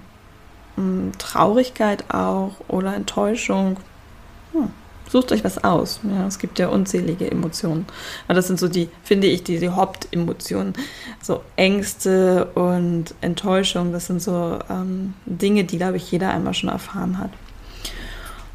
mh, 0.76 0.82
hm, 0.82 1.12
Traurigkeit 1.18 2.12
auch 2.12 2.52
oder 2.68 2.94
Enttäuschung. 2.94 3.78
Hm. 4.52 4.70
Sucht 5.12 5.30
euch 5.30 5.44
was 5.44 5.62
aus. 5.62 6.00
Ja, 6.10 6.26
es 6.26 6.38
gibt 6.38 6.58
ja 6.58 6.68
unzählige 6.68 7.30
Emotionen. 7.30 7.84
Aber 8.28 8.34
das 8.34 8.46
sind 8.46 8.58
so 8.58 8.66
die, 8.66 8.88
finde 9.04 9.26
ich, 9.26 9.44
die, 9.44 9.58
die 9.58 9.68
Hauptemotionen. 9.68 10.72
So 11.20 11.42
Ängste 11.56 12.46
und 12.54 13.14
Enttäuschung, 13.20 13.92
das 13.92 14.06
sind 14.06 14.22
so 14.22 14.58
ähm, 14.70 15.12
Dinge, 15.26 15.64
die, 15.64 15.76
glaube 15.76 15.98
ich, 15.98 16.10
jeder 16.10 16.30
einmal 16.30 16.54
schon 16.54 16.70
erfahren 16.70 17.18
hat. 17.18 17.28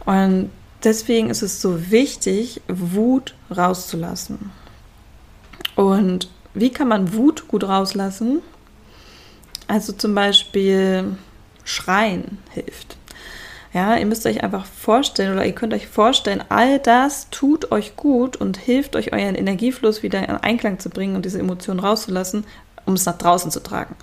Und 0.03 0.49
deswegen 0.83 1.29
ist 1.29 1.43
es 1.43 1.61
so 1.61 1.91
wichtig, 1.91 2.59
Wut 2.67 3.35
rauszulassen. 3.55 4.49
Und 5.75 6.27
wie 6.55 6.71
kann 6.71 6.87
man 6.87 7.13
Wut 7.13 7.47
gut 7.47 7.65
rauslassen? 7.65 8.41
Also 9.67 9.93
zum 9.93 10.15
Beispiel 10.15 11.17
Schreien 11.63 12.39
hilft. 12.49 12.96
Ja, 13.77 13.95
ihr 13.95 14.07
müsst 14.07 14.25
euch 14.25 14.43
einfach 14.43 14.65
vorstellen 14.65 15.33
oder 15.33 15.45
ihr 15.45 15.53
könnt 15.53 15.71
euch 15.71 15.87
vorstellen, 15.87 16.43
all 16.49 16.79
das 16.79 17.29
tut 17.29 17.71
euch 17.71 17.95
gut 17.95 18.35
und 18.35 18.57
hilft 18.57 18.95
euch, 18.95 19.13
euren 19.13 19.35
Energiefluss 19.35 20.01
wieder 20.01 20.27
in 20.27 20.35
Einklang 20.35 20.79
zu 20.79 20.89
bringen 20.89 21.15
und 21.15 21.25
diese 21.25 21.37
Emotionen 21.37 21.79
rauszulassen, 21.79 22.43
um 22.87 22.95
es 22.95 23.05
nach 23.05 23.19
draußen 23.19 23.51
zu 23.51 23.61
tragen. 23.61 23.95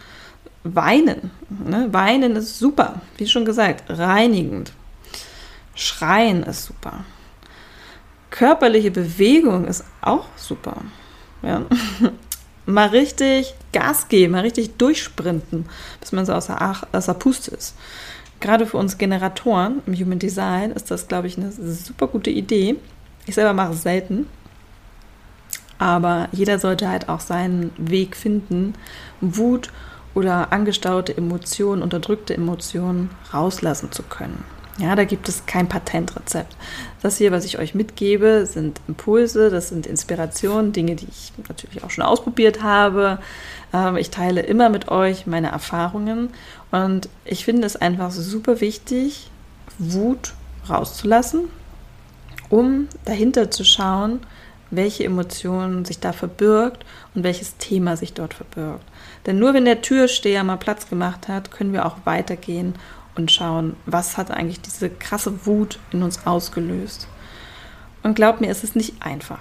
Weinen. 0.62 1.33
Ne? 1.49 1.88
Weinen 1.90 2.37
ist 2.37 2.57
super, 2.57 3.00
wie 3.16 3.26
schon 3.26 3.45
gesagt, 3.45 3.83
reinigend. 3.88 4.71
Schreien 5.75 6.45
ist 6.45 6.66
super. 6.66 7.04
Körperliche 8.31 8.93
Bewegung 8.93 9.64
ist 9.64 9.83
auch 10.02 10.26
super. 10.37 10.76
Ja. 11.43 11.62
mal 12.66 12.90
richtig 12.90 13.54
Gas 13.73 14.07
geben, 14.07 14.35
mal 14.35 14.43
richtig 14.43 14.76
durchsprinten, 14.76 15.66
bis 16.00 16.12
man 16.12 16.26
so 16.26 16.33
außer, 16.33 16.76
außer 16.93 17.14
Puste 17.14 17.50
ist 17.50 17.75
gerade 18.44 18.66
für 18.66 18.76
uns 18.76 18.98
Generatoren 18.98 19.80
im 19.86 19.94
Human 19.94 20.18
Design 20.18 20.70
ist 20.72 20.90
das, 20.90 21.08
glaube 21.08 21.26
ich, 21.26 21.38
eine 21.38 21.50
super 21.50 22.08
gute 22.08 22.28
Idee. 22.28 22.76
Ich 23.24 23.36
selber 23.36 23.54
mache 23.54 23.72
es 23.72 23.82
selten. 23.82 24.26
Aber 25.78 26.28
jeder 26.30 26.58
sollte 26.58 26.90
halt 26.90 27.08
auch 27.08 27.20
seinen 27.20 27.72
Weg 27.78 28.14
finden, 28.14 28.74
Wut 29.22 29.72
oder 30.14 30.52
angestaute 30.52 31.16
Emotionen, 31.16 31.82
unterdrückte 31.82 32.34
Emotionen 32.34 33.10
rauslassen 33.32 33.92
zu 33.92 34.02
können. 34.02 34.44
Ja, 34.78 34.97
da 34.97 35.04
gibt 35.04 35.28
es 35.28 35.47
kein 35.47 35.69
Patentrezept. 35.69 36.57
Das 37.00 37.19
hier, 37.19 37.31
was 37.31 37.45
ich 37.45 37.59
euch 37.59 37.76
mitgebe, 37.76 38.45
sind 38.45 38.81
Impulse, 38.88 39.49
das 39.49 39.69
sind 39.69 39.87
Inspirationen, 39.87 40.73
Dinge, 40.73 40.97
die 40.97 41.07
ich 41.09 41.33
natürlich 41.49 41.85
auch 41.85 41.90
schon 41.90 42.02
ausprobiert 42.04 42.62
habe. 42.62 43.19
Ähm, 43.73 43.97
ich 43.97 44.11
teile 44.11 44.40
immer 44.40 44.71
mit 44.71 44.88
euch 44.88 45.26
meine 45.26 45.49
Erfahrungen 45.49 46.31
und 46.73 47.09
ich 47.25 47.45
finde 47.45 47.66
es 47.66 47.76
einfach 47.76 48.11
super 48.11 48.61
wichtig, 48.61 49.31
Wut 49.78 50.35
rauszulassen, 50.69 51.43
um 52.49 52.88
dahinter 53.04 53.52
zu 53.52 53.64
schauen, 53.64 54.21
welche 54.71 55.04
Emotion 55.04 55.85
sich 55.85 56.00
da 56.00 56.12
verbirgt 56.12 56.85
und 57.14 57.23
welches 57.23 57.59
Thema 57.59 57.97
sich 57.97 58.12
dort 58.12 58.35
verbirgt. 58.35 58.85
Denn 59.26 59.38
nur 59.38 59.54
wenn 59.54 59.66
der 59.66 59.83
Türsteher 59.83 60.43
mal 60.43 60.57
Platz 60.57 60.88
gemacht 60.88 61.28
hat, 61.28 61.52
können 61.52 61.73
wir 61.73 61.87
auch 61.87 61.99
weitergehen 62.04 62.75
und 63.16 63.30
schauen, 63.30 63.76
was 63.87 64.16
hat 64.16 64.30
eigentlich 64.30 64.61
diese 64.61 64.90
krasse 64.90 65.47
Wut 65.47 65.78
in 65.90 66.02
uns 66.02 66.26
ausgelöst. 66.26 67.09
Und 68.02 68.14
glaubt 68.14 68.40
mir, 68.40 68.50
es 68.50 68.64
ist 68.64 68.76
nicht 68.76 69.02
einfach. 69.02 69.40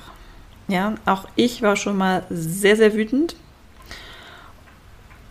Ja, 0.68 0.96
auch 1.06 1.28
ich 1.36 1.62
war 1.62 1.76
schon 1.76 1.98
mal 1.98 2.24
sehr, 2.30 2.78
sehr 2.78 2.94
wütend 2.94 3.36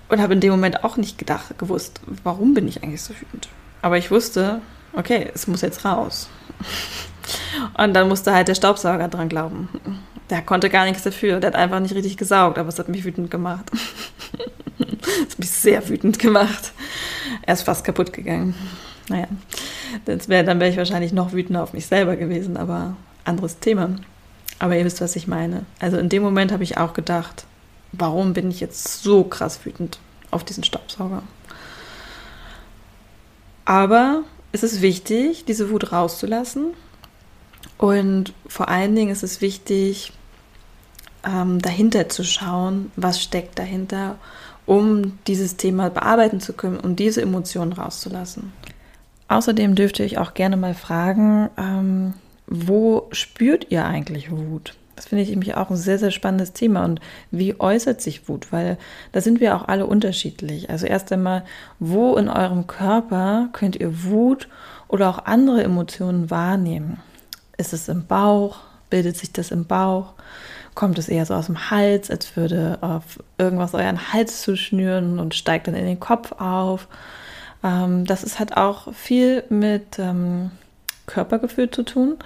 und 0.09 0.21
habe 0.21 0.35
in 0.35 0.41
dem 0.41 0.51
Moment 0.51 0.85
auch 0.85 0.99
nicht 0.99 1.17
gedacht, 1.17 1.59
gewusst, 1.59 2.01
warum 2.23 2.53
bin 2.53 2.69
ich 2.69 2.83
eigentlich 2.83 3.03
so 3.03 3.15
wütend. 3.15 3.49
Aber 3.81 3.97
ich 3.97 4.11
wusste, 4.11 4.61
okay, 4.93 5.31
es 5.35 5.47
muss 5.47 5.63
jetzt 5.63 5.85
raus. 5.85 6.29
Und 7.79 7.95
dann 7.95 8.09
musste 8.09 8.35
halt 8.35 8.49
der 8.49 8.55
Staubsauger 8.55 9.09
dran 9.09 9.29
glauben. 9.29 9.69
Der 10.31 10.43
konnte 10.43 10.71
gar 10.71 10.85
nichts 10.85 11.03
dafür. 11.03 11.41
Der 11.41 11.49
hat 11.49 11.57
einfach 11.57 11.81
nicht 11.81 11.95
richtig 11.95 12.17
gesaugt, 12.17 12.59
aber 12.59 12.69
es 12.69 12.79
hat 12.79 12.89
mich 12.89 13.05
wütend 13.05 13.31
gemacht. 13.31 13.71
Es 15.05 15.33
hat 15.33 15.39
mich 15.39 15.51
sehr 15.51 15.89
wütend 15.89 16.19
gemacht. 16.19 16.73
Ist 17.53 17.63
fast 17.63 17.85
kaputt 17.85 18.13
gegangen. 18.13 18.55
Naja, 19.09 19.27
wär, 20.07 20.43
dann 20.43 20.59
wäre 20.59 20.71
ich 20.71 20.77
wahrscheinlich 20.77 21.13
noch 21.13 21.33
wütender 21.33 21.63
auf 21.63 21.73
mich 21.73 21.87
selber 21.87 22.17
gewesen, 22.17 22.57
aber 22.57 22.97
anderes 23.25 23.59
Thema. 23.59 23.91
Aber 24.59 24.77
ihr 24.77 24.85
wisst, 24.85 25.01
was 25.01 25.17
ich 25.17 25.27
meine. 25.27 25.67
Also 25.81 25.99
in 25.99 26.09
dem 26.09 26.23
Moment 26.23 26.53
habe 26.53 26.63
ich 26.63 26.79
auch 26.79 26.95
gedacht, 26.95 27.45
warum 27.93 28.33
bin 28.33 28.51
ich 28.51 28.61
jetzt 28.61 29.03
so 29.03 29.25
krass 29.25 29.65
wütend 29.65 29.99
auf 30.31 30.45
diesen 30.45 30.65
Staubsauger? 30.65 31.23
Aber 33.65 34.23
es 34.53 34.63
ist 34.63 34.81
wichtig, 34.81 35.45
diese 35.45 35.71
Wut 35.71 35.93
rauszulassen. 35.93 36.75
Und 37.77 38.33
vor 38.47 38.69
allen 38.69 38.95
Dingen 38.95 39.11
ist 39.11 39.23
es 39.23 39.41
wichtig, 39.41 40.13
ähm, 41.25 41.61
dahinter 41.61 42.09
zu 42.09 42.25
schauen, 42.25 42.91
was 42.97 43.21
steckt 43.21 43.59
dahinter 43.59 44.17
um 44.73 45.19
dieses 45.27 45.59
Thema 45.59 45.91
bearbeiten 45.91 46.41
zu 46.41 46.55
können 46.55 46.81
um 46.81 46.97
diese 46.97 47.21
Emotionen 47.21 47.75
rauszulassen. 47.75 48.53
Außerdem 49.29 49.75
dürfte 49.75 50.03
ich 50.03 50.17
auch 50.17 50.33
gerne 50.33 50.57
mal 50.57 50.75
fragen, 50.75 51.51
ähm, 51.59 52.15
wo 52.47 53.09
spürt 53.13 53.67
ihr 53.71 53.85
eigentlich 53.85 54.31
Wut? 54.31 54.75
Das 54.97 55.07
finde 55.07 55.25
ich 55.25 55.31
nämlich 55.31 55.57
auch 55.57 55.69
ein 55.69 55.77
sehr, 55.77 55.99
sehr 55.99 56.11
spannendes 56.11 56.53
Thema. 56.53 56.85
Und 56.85 57.01
wie 57.31 57.59
äußert 57.61 58.01
sich 58.01 58.29
Wut? 58.29 58.53
Weil 58.53 58.79
da 59.13 59.21
sind 59.21 59.41
wir 59.41 59.57
auch 59.57 59.69
alle 59.69 59.87
unterschiedlich. 59.87 60.71
Also 60.71 60.87
erst 60.87 61.13
einmal, 61.13 61.45
wo 61.79 62.17
in 62.17 62.29
eurem 62.29 62.67
Körper 62.67 63.49
könnt 63.53 63.77
ihr 63.77 64.05
Wut 64.05 64.49
oder 64.89 65.11
auch 65.11 65.25
andere 65.25 65.63
Emotionen 65.63 66.31
wahrnehmen? 66.31 67.01
Ist 67.59 67.73
es 67.73 67.89
im 67.89 68.07
Bauch? 68.07 68.61
Bildet 68.91 69.17
sich 69.17 69.33
das 69.33 69.51
im 69.51 69.67
Bauch? 69.67 70.15
Kommt 70.75 70.99
es 70.99 71.09
eher 71.09 71.27
so 71.27 71.35
aus 71.35 71.47
dem 71.47 71.71
Hals, 71.71 72.11
als 72.11 72.37
würde 72.37 72.79
auf 72.81 73.19
irgendwas 73.39 73.75
euren 73.75 74.13
Hals 74.13 74.43
zuschnüren 74.43 75.19
und 75.19 75.35
steigt 75.35 75.69
dann 75.69 75.75
in 75.75 75.85
den 75.85 76.01
Kopf 76.01 76.33
auf. 76.33 76.89
Ähm, 77.63 78.05
das 78.05 78.25
ist, 78.25 78.41
hat 78.41 78.57
auch 78.57 78.93
viel 78.95 79.45
mit 79.49 79.99
ähm, 79.99 80.51
Körpergefühl 81.07 81.71
zu 81.71 81.83
tun, 81.83 82.17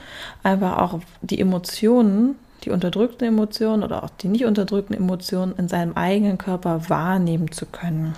einfach 0.43 0.79
auch 0.79 1.01
die 1.23 1.41
Emotionen, 1.41 2.37
die 2.65 2.71
unterdrückten 2.71 3.27
Emotionen 3.27 3.83
oder 3.83 4.05
auch 4.05 4.11
die 4.11 4.29
nicht 4.29 4.45
unterdrückten 4.45 4.97
Emotionen 4.97 5.55
in 5.57 5.69
seinem 5.69 5.95
eigenen 5.95 6.39
Körper 6.39 6.89
wahrnehmen 6.89 7.51
zu 7.51 7.67
können. 7.67 8.15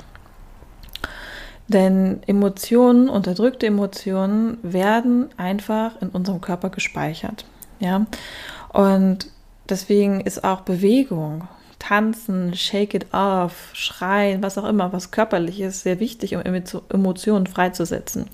Denn 1.69 2.23
Emotionen, 2.27 3.11
unterdrückte 3.11 3.67
Emotionen 3.67 4.59
werden 4.63 5.29
einfach 5.37 6.01
in 6.01 6.09
unserem 6.09 6.41
Körper 6.41 6.71
gespeichert. 6.71 7.45
Ja, 7.79 8.07
und 8.73 9.29
Deswegen 9.69 10.21
ist 10.21 10.45
auch 10.45 10.63
Bewegung, 10.63 11.47
Tanzen, 11.79 12.55
Shake 12.55 12.95
it 12.95 13.13
off, 13.13 13.71
Schreien, 13.73 14.43
was 14.43 14.59
auch 14.59 14.69
immer, 14.69 14.93
was 14.93 15.11
körperlich 15.11 15.61
ist, 15.61 15.83
sehr 15.83 16.01
wichtig, 16.01 16.35
um 16.35 16.43
Emotionen 16.43 17.47
freizusetzen. 17.47 18.27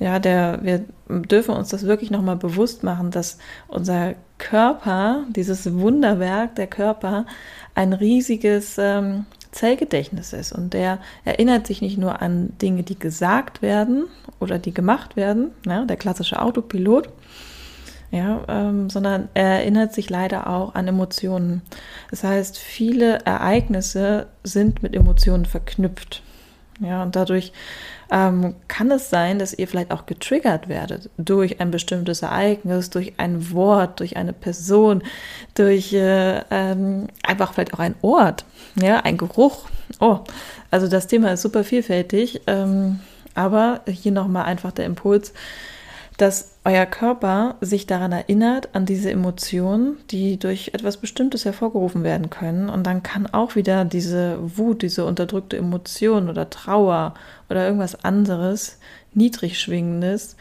Ja, 0.00 0.20
der, 0.20 0.60
wir 0.62 0.84
dürfen 1.08 1.54
uns 1.54 1.70
das 1.70 1.84
wirklich 1.84 2.10
nochmal 2.10 2.36
bewusst 2.36 2.84
machen, 2.84 3.10
dass 3.10 3.38
unser 3.66 4.14
Körper, 4.38 5.24
dieses 5.30 5.74
Wunderwerk 5.74 6.54
der 6.54 6.68
Körper, 6.68 7.26
ein 7.74 7.92
riesiges 7.92 8.76
ähm, 8.78 9.26
Zellgedächtnis 9.50 10.32
ist. 10.32 10.52
Und 10.52 10.72
der 10.72 10.98
erinnert 11.24 11.66
sich 11.66 11.82
nicht 11.82 11.98
nur 11.98 12.22
an 12.22 12.56
Dinge, 12.62 12.84
die 12.84 12.98
gesagt 12.98 13.60
werden 13.60 14.04
oder 14.38 14.58
die 14.58 14.72
gemacht 14.72 15.16
werden, 15.16 15.50
ja, 15.66 15.84
der 15.84 15.96
klassische 15.96 16.40
Autopilot, 16.40 17.08
ja, 18.10 18.40
ähm, 18.48 18.88
sondern 18.88 19.28
er 19.34 19.60
erinnert 19.60 19.92
sich 19.92 20.08
leider 20.08 20.48
auch 20.48 20.74
an 20.74 20.88
Emotionen. 20.88 21.62
Das 22.10 22.24
heißt, 22.24 22.58
viele 22.58 23.18
Ereignisse 23.24 24.28
sind 24.42 24.82
mit 24.82 24.94
Emotionen 24.94 25.44
verknüpft. 25.44 26.22
Ja, 26.80 27.02
und 27.02 27.16
dadurch 27.16 27.52
ähm, 28.10 28.54
kann 28.68 28.90
es 28.90 29.10
sein, 29.10 29.38
dass 29.38 29.52
ihr 29.52 29.66
vielleicht 29.66 29.90
auch 29.90 30.06
getriggert 30.06 30.68
werdet 30.68 31.10
durch 31.18 31.60
ein 31.60 31.70
bestimmtes 31.70 32.22
Ereignis, 32.22 32.90
durch 32.90 33.14
ein 33.18 33.52
Wort, 33.52 34.00
durch 34.00 34.16
eine 34.16 34.32
Person, 34.32 35.02
durch 35.54 35.92
äh, 35.92 36.40
ähm, 36.50 37.08
einfach 37.22 37.52
vielleicht 37.52 37.74
auch 37.74 37.80
ein 37.80 37.96
Ort, 38.00 38.44
ja, 38.80 39.00
ein 39.00 39.18
Geruch. 39.18 39.68
Oh, 40.00 40.20
also 40.70 40.86
das 40.86 41.08
Thema 41.08 41.32
ist 41.32 41.42
super 41.42 41.64
vielfältig, 41.64 42.42
ähm, 42.46 43.00
aber 43.34 43.80
hier 43.86 44.12
nochmal 44.12 44.44
einfach 44.44 44.72
der 44.72 44.86
Impuls, 44.86 45.32
dass 46.16 46.57
euer 46.68 46.84
Körper 46.84 47.54
sich 47.62 47.86
daran 47.86 48.12
erinnert, 48.12 48.68
an 48.74 48.84
diese 48.84 49.10
Emotionen, 49.10 49.96
die 50.10 50.38
durch 50.38 50.72
etwas 50.74 50.98
Bestimmtes 50.98 51.46
hervorgerufen 51.46 52.04
werden 52.04 52.28
können. 52.28 52.68
Und 52.68 52.86
dann 52.86 53.02
kann 53.02 53.26
auch 53.26 53.56
wieder 53.56 53.86
diese 53.86 54.36
Wut, 54.58 54.82
diese 54.82 55.06
unterdrückte 55.06 55.56
Emotion 55.56 56.28
oder 56.28 56.50
Trauer 56.50 57.14
oder 57.48 57.64
irgendwas 57.64 58.04
anderes, 58.04 58.78
niedrig 59.14 59.58
schwingendes, 59.58 60.36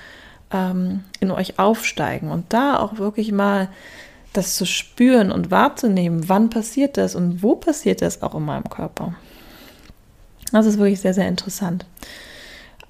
ähm, 0.52 1.06
in 1.22 1.32
euch 1.32 1.60
aufsteigen. 1.60 2.30
Und 2.30 2.52
da 2.52 2.78
auch 2.78 2.98
wirklich 2.98 3.32
mal 3.32 3.70
das 4.34 4.58
zu 4.58 4.66
spüren 4.66 5.32
und 5.32 5.50
wahrzunehmen, 5.50 6.28
wann 6.28 6.50
passiert 6.50 6.98
das 6.98 7.16
und 7.16 7.42
wo 7.42 7.56
passiert 7.56 8.02
das 8.02 8.22
auch 8.22 8.36
in 8.36 8.44
meinem 8.44 8.70
Körper. 8.70 9.16
Das 10.52 10.66
ist 10.66 10.78
wirklich 10.78 11.00
sehr, 11.00 11.14
sehr 11.14 11.30
interessant. 11.30 11.86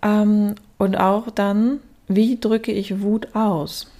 Ähm, 0.01 0.55
und 0.79 0.95
auch 0.95 1.29
dann 1.29 1.81
wie 2.07 2.39
drücke 2.39 2.71
ich 2.71 3.01
Wut 3.01 3.35
aus? 3.35 3.91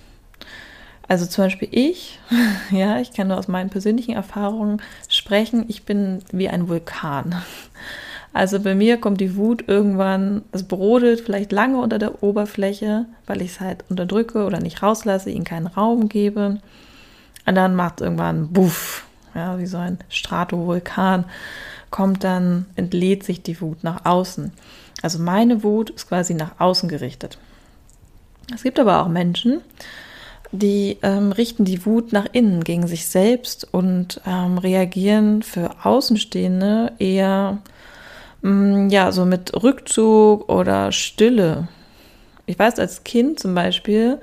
Also 1.08 1.26
zum 1.26 1.46
Beispiel 1.46 1.70
ich, 1.72 2.20
ja, 2.72 3.00
ich 3.00 3.13
kann 3.13 3.30
nur 3.30 3.38
aus 3.38 3.48
meinen 3.48 3.70
persönlichen 3.70 4.13
Erfahrungen 4.13 4.82
sprechen, 5.10 5.65
ich 5.67 5.84
bin 5.84 6.20
wie 6.32 6.50
ein 6.50 6.67
Vulkan. 6.67 7.41
Also 8.34 8.60
bei 8.60 8.76
mir 8.76 8.98
kommt 8.98 9.20
die 9.20 9.36
Wut 9.36 9.63
irgendwann, 9.67 10.43
es 10.52 10.63
brodelt 10.63 11.22
vielleicht 11.22 11.52
lange 11.52 11.80
unter 11.80 11.98
der 11.98 12.22
Oberfläche, 12.22 13.06
weil 13.26 13.41
ich 13.41 13.52
es 13.52 13.60
halt 13.60 13.84
unterdrücke 13.89 14.46
oder 14.46 14.60
nicht 14.60 14.84
rauslasse, 14.84 15.32
ihnen 15.32 15.46
keinen 15.46 15.67
Raum 15.67 16.10
gebe. 16.10 16.60
Und 17.46 17.56
dann 17.56 17.76
macht 17.76 18.02
irgendwann 18.02 18.50
Buff, 18.50 19.06
ja, 19.34 19.58
wie 19.58 19.65
so 19.65 19.78
ein 19.78 19.98
Stratovulkan, 20.10 21.26
kommt 21.89 22.24
dann, 22.24 22.65
entlädt 22.76 23.24
sich 23.24 23.41
die 23.41 23.60
Wut 23.62 23.84
nach 23.84 24.06
außen. 24.06 24.52
Also 25.02 25.20
meine 25.20 25.63
Wut 25.63 25.89
ist 25.89 26.10
quasi 26.10 26.34
nach 26.34 26.60
außen 26.60 26.89
gerichtet. 26.89 27.39
Es 28.53 28.63
gibt 28.63 28.79
aber 28.79 29.01
auch 29.01 29.07
Menschen, 29.07 29.62
die 30.51 30.97
ähm, 31.01 31.31
richten 31.31 31.65
die 31.65 31.86
Wut 31.86 32.13
nach 32.13 32.25
innen 32.31 32.63
gegen 32.63 32.88
sich 32.88 33.07
selbst 33.07 33.67
und 33.71 34.21
ähm, 34.25 34.57
reagieren 34.57 35.43
für 35.43 35.71
Außenstehende 35.83 36.93
eher 36.99 37.57
mh, 38.41 38.51
mm, 38.51 38.89
ja 38.89 39.12
so 39.12 39.25
mit 39.25 39.62
Rückzug 39.62 40.49
oder 40.49 40.91
Stille. 40.91 41.67
Ich 42.45 42.57
weiß, 42.57 42.79
als 42.79 43.03
Kind 43.03 43.39
zum 43.39 43.53
Beispiel 43.53 44.19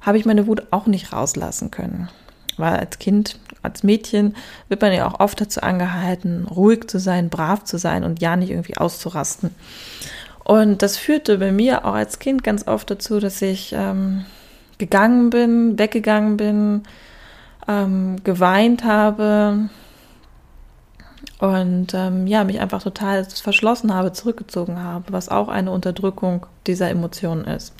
habe 0.00 0.18
ich 0.18 0.24
meine 0.24 0.48
Wut 0.48 0.64
auch 0.72 0.86
nicht 0.86 1.12
rauslassen 1.12 1.70
können. 1.70 2.08
Weil 2.56 2.76
als 2.76 2.98
Kind, 2.98 3.38
als 3.62 3.82
Mädchen 3.82 4.36
wird 4.68 4.82
man 4.82 4.92
ja 4.92 5.06
auch 5.06 5.20
oft 5.20 5.40
dazu 5.40 5.62
angehalten, 5.62 6.46
ruhig 6.46 6.88
zu 6.88 6.98
sein, 6.98 7.30
brav 7.30 7.64
zu 7.64 7.78
sein 7.78 8.04
und 8.04 8.20
ja 8.20 8.36
nicht 8.36 8.50
irgendwie 8.50 8.76
auszurasten. 8.76 9.54
Und 10.52 10.82
das 10.82 10.98
führte 10.98 11.38
bei 11.38 11.50
mir 11.50 11.86
auch 11.86 11.94
als 11.94 12.18
Kind 12.18 12.44
ganz 12.44 12.68
oft 12.68 12.90
dazu, 12.90 13.20
dass 13.20 13.40
ich 13.40 13.72
ähm, 13.72 14.26
gegangen 14.76 15.30
bin, 15.30 15.78
weggegangen 15.78 16.36
bin, 16.36 16.82
ähm, 17.66 18.22
geweint 18.22 18.84
habe 18.84 19.70
und 21.38 21.94
ähm, 21.94 22.26
ja, 22.26 22.44
mich 22.44 22.60
einfach 22.60 22.82
total 22.82 23.24
verschlossen 23.24 23.94
habe, 23.94 24.12
zurückgezogen 24.12 24.78
habe, 24.78 25.06
was 25.08 25.30
auch 25.30 25.48
eine 25.48 25.70
Unterdrückung 25.70 26.44
dieser 26.66 26.90
Emotionen 26.90 27.46
ist. 27.46 27.72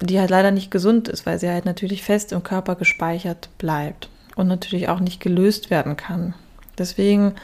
Die 0.00 0.18
halt 0.18 0.30
leider 0.30 0.50
nicht 0.50 0.72
gesund 0.72 1.06
ist, 1.06 1.26
weil 1.26 1.38
sie 1.38 1.48
halt 1.48 1.64
natürlich 1.64 2.02
fest 2.02 2.32
im 2.32 2.42
Körper 2.42 2.74
gespeichert 2.74 3.50
bleibt 3.56 4.08
und 4.34 4.48
natürlich 4.48 4.88
auch 4.88 4.98
nicht 4.98 5.20
gelöst 5.20 5.70
werden 5.70 5.96
kann. 5.96 6.34
Deswegen 6.76 7.36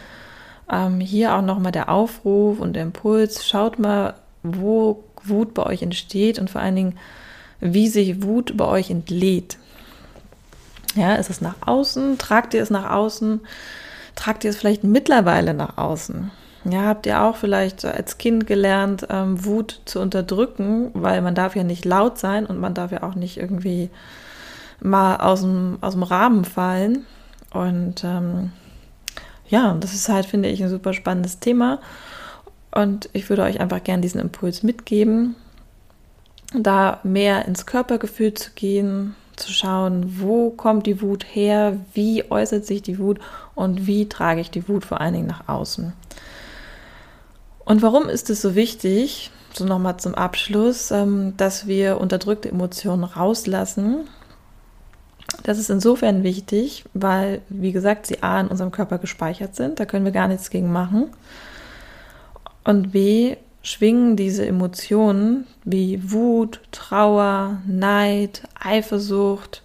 ähm, 0.70 1.00
hier 1.00 1.34
auch 1.34 1.42
nochmal 1.42 1.72
der 1.72 1.88
Aufruf 1.88 2.60
und 2.60 2.74
der 2.74 2.82
Impuls, 2.82 3.46
schaut 3.46 3.78
mal, 3.78 4.14
wo 4.42 5.04
Wut 5.24 5.54
bei 5.54 5.64
euch 5.64 5.82
entsteht 5.82 6.38
und 6.38 6.50
vor 6.50 6.60
allen 6.60 6.76
Dingen, 6.76 6.98
wie 7.60 7.88
sich 7.88 8.22
Wut 8.22 8.56
bei 8.56 8.64
euch 8.64 8.90
entlädt. 8.90 9.58
Ja, 10.94 11.14
ist 11.14 11.30
es 11.30 11.40
nach 11.40 11.54
außen? 11.64 12.18
Tragt 12.18 12.54
ihr 12.54 12.62
es 12.62 12.70
nach 12.70 12.90
außen? 12.90 13.40
tragt 14.14 14.44
ihr 14.44 14.50
es 14.50 14.56
vielleicht 14.56 14.84
mittlerweile 14.84 15.54
nach 15.54 15.78
außen? 15.78 16.30
Ja, 16.64 16.82
habt 16.82 17.06
ihr 17.06 17.20
auch 17.22 17.36
vielleicht 17.36 17.84
als 17.84 18.18
Kind 18.18 18.46
gelernt, 18.46 19.06
ähm, 19.10 19.44
Wut 19.44 19.80
zu 19.84 20.00
unterdrücken, 20.00 20.90
weil 20.94 21.20
man 21.20 21.34
darf 21.34 21.56
ja 21.56 21.64
nicht 21.64 21.84
laut 21.84 22.18
sein 22.18 22.46
und 22.46 22.58
man 22.60 22.74
darf 22.74 22.92
ja 22.92 23.02
auch 23.02 23.16
nicht 23.16 23.36
irgendwie 23.36 23.90
mal 24.80 25.16
aus 25.16 25.40
dem, 25.40 25.78
aus 25.80 25.94
dem 25.94 26.04
Rahmen 26.04 26.44
fallen. 26.44 27.04
Und 27.52 28.04
ähm, 28.04 28.52
ja, 29.52 29.76
das 29.78 29.92
ist 29.92 30.08
halt, 30.08 30.24
finde 30.24 30.48
ich, 30.48 30.62
ein 30.62 30.70
super 30.70 30.94
spannendes 30.94 31.38
Thema. 31.38 31.78
Und 32.74 33.10
ich 33.12 33.28
würde 33.28 33.42
euch 33.42 33.60
einfach 33.60 33.84
gerne 33.84 34.00
diesen 34.00 34.18
Impuls 34.18 34.62
mitgeben, 34.62 35.36
da 36.54 37.00
mehr 37.02 37.44
ins 37.44 37.66
Körpergefühl 37.66 38.32
zu 38.32 38.52
gehen, 38.54 39.14
zu 39.36 39.52
schauen, 39.52 40.20
wo 40.20 40.48
kommt 40.50 40.86
die 40.86 41.02
Wut 41.02 41.26
her, 41.30 41.76
wie 41.92 42.30
äußert 42.30 42.64
sich 42.64 42.80
die 42.80 42.98
Wut 42.98 43.18
und 43.54 43.86
wie 43.86 44.08
trage 44.08 44.40
ich 44.40 44.50
die 44.50 44.68
Wut 44.68 44.86
vor 44.86 45.02
allen 45.02 45.12
Dingen 45.12 45.26
nach 45.26 45.48
außen. 45.48 45.92
Und 47.66 47.82
warum 47.82 48.08
ist 48.08 48.30
es 48.30 48.40
so 48.40 48.54
wichtig, 48.54 49.30
so 49.52 49.66
nochmal 49.66 49.98
zum 49.98 50.14
Abschluss, 50.14 50.90
ähm, 50.90 51.34
dass 51.36 51.66
wir 51.66 52.00
unterdrückte 52.00 52.48
Emotionen 52.48 53.04
rauslassen? 53.04 54.08
Das 55.42 55.58
ist 55.58 55.70
insofern 55.70 56.22
wichtig, 56.22 56.84
weil, 56.94 57.40
wie 57.48 57.72
gesagt, 57.72 58.06
sie 58.06 58.22
A 58.22 58.40
in 58.40 58.48
unserem 58.48 58.70
Körper 58.70 58.98
gespeichert 58.98 59.56
sind, 59.56 59.80
da 59.80 59.86
können 59.86 60.04
wir 60.04 60.12
gar 60.12 60.28
nichts 60.28 60.50
gegen 60.50 60.70
machen. 60.70 61.10
Und 62.64 62.92
B, 62.92 63.36
schwingen 63.62 64.16
diese 64.16 64.46
Emotionen 64.46 65.46
wie 65.64 66.12
Wut, 66.12 66.60
Trauer, 66.70 67.60
Neid, 67.66 68.42
Eifersucht. 68.60 69.62